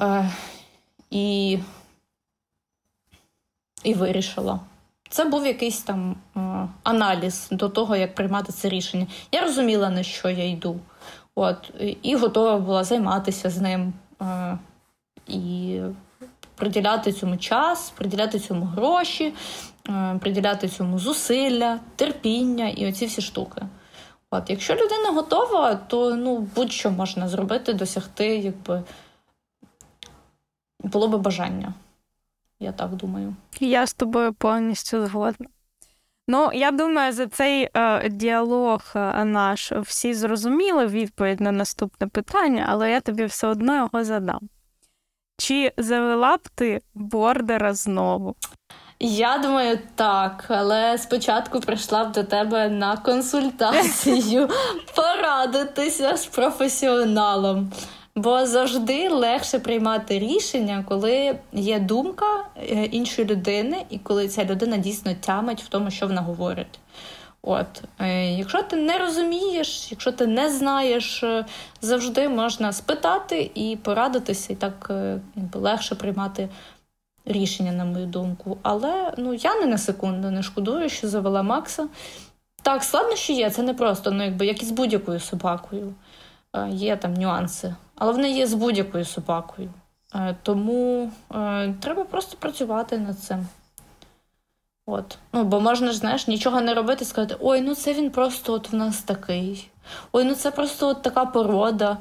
[0.00, 0.30] Е,
[1.10, 1.58] І
[3.84, 4.60] і вирішила.
[5.08, 9.06] Це був якийсь там е, аналіз до того, як приймати це рішення.
[9.32, 10.80] Я розуміла, на що я йду.
[11.34, 11.70] От,
[12.02, 13.92] І готова була займатися з ним.
[14.22, 14.58] Е,
[15.26, 15.80] і
[16.54, 19.34] приділяти цьому час, приділяти цьому гроші,
[19.88, 23.62] е, приділяти цьому зусилля, терпіння і оці всі штуки.
[24.30, 28.82] От, Якщо людина готова, то ну, будь-що можна зробити, досягти, якби
[30.80, 31.74] було би бажання.
[32.60, 33.36] Я так думаю.
[33.60, 35.46] Я з тобою повністю згодна.
[36.28, 42.66] Ну, я думаю, за цей е, діалог е, наш всі зрозуміли відповідь на наступне питання,
[42.68, 44.48] але я тобі все одно його задам.
[45.38, 48.34] Чи завела б ти бордера знову?
[49.00, 54.48] Я думаю, так, але спочатку прийшла б до тебе на консультацію
[54.96, 57.72] порадитися з професіоналом.
[58.16, 62.26] Бо завжди легше приймати рішення, коли є думка
[62.56, 66.78] е, іншої людини, і коли ця людина дійсно тямить в тому, що вона говорить.
[67.46, 67.66] От,
[67.98, 71.44] е, Якщо ти не розумієш, якщо ти не знаєш, е,
[71.80, 76.48] завжди можна спитати і порадитися, і так е, якби, легше приймати
[77.24, 78.58] рішення, на мою думку.
[78.62, 81.88] Але ну, я не на секунду не шкодую, що завела Макса.
[82.62, 85.94] Так, складнощі є, це не просто, ну, якби, як і з будь-якою собакою.
[86.68, 89.70] Є там нюанси, але вони є з будь-якою собакою.
[90.42, 91.10] Тому
[91.80, 93.46] треба просто працювати над цим.
[94.86, 95.18] От.
[95.32, 98.72] Ну, Бо можна ж, знаєш, нічого не робити, сказати, ой, ну це він просто от
[98.72, 99.70] в нас такий.
[100.12, 101.98] Ой, ну це просто от така порода.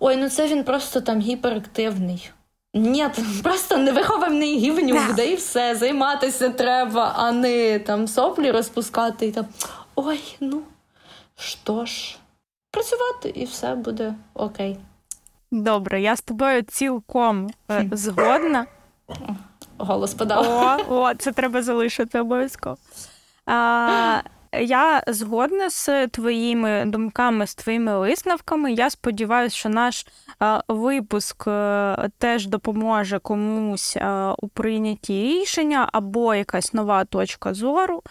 [0.00, 2.30] Ой, ну це він просто там гіперактивний.
[2.74, 3.08] Ні,
[3.42, 9.46] просто невихований гівнюк, де і все, займатися треба, а не там соплі розпускати і там.
[9.94, 10.62] Ой, ну
[11.36, 12.18] що ж,
[12.70, 14.76] працювати і все буде окей.
[15.50, 18.66] Добре, я з тобою цілком е, згодна
[19.78, 20.46] голос подав.
[20.88, 22.76] О, о, це треба залишити обов'язково.
[24.60, 28.72] Я згодна з твоїми думками, з твоїми висновками.
[28.72, 30.06] Я сподіваюся, що наш
[30.38, 37.54] а, випуск а, е, теж допоможе комусь а, у прийнятті рішення або якась нова точка
[37.54, 38.02] зору.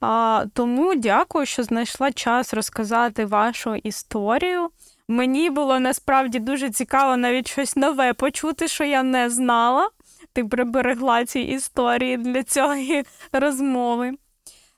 [0.00, 4.68] А, Тому дякую, що знайшла час розказати вашу історію.
[5.08, 9.88] Мені було насправді дуже цікаво навіть щось нове почути, що я не знала
[10.32, 14.12] ти приберегла ці історії для цієї розмови.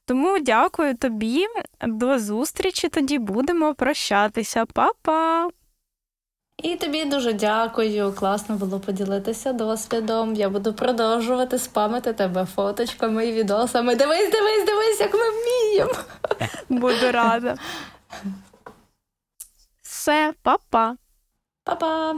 [0.06, 1.46] Тому дякую тобі.
[1.86, 2.88] До зустрічі.
[2.88, 4.66] Тоді будемо прощатися.
[4.66, 5.48] Па-па!
[6.62, 8.12] І тобі дуже дякую.
[8.12, 10.34] Класно було поділитися досвідом.
[10.34, 13.96] Я буду продовжувати спамити тебе фоточками і відосами.
[13.96, 15.94] Дивись, дивись, дивись, як ми вміємо.
[16.68, 17.56] Буду рада.
[19.82, 20.96] Все, па-па.
[21.64, 22.14] Па-па.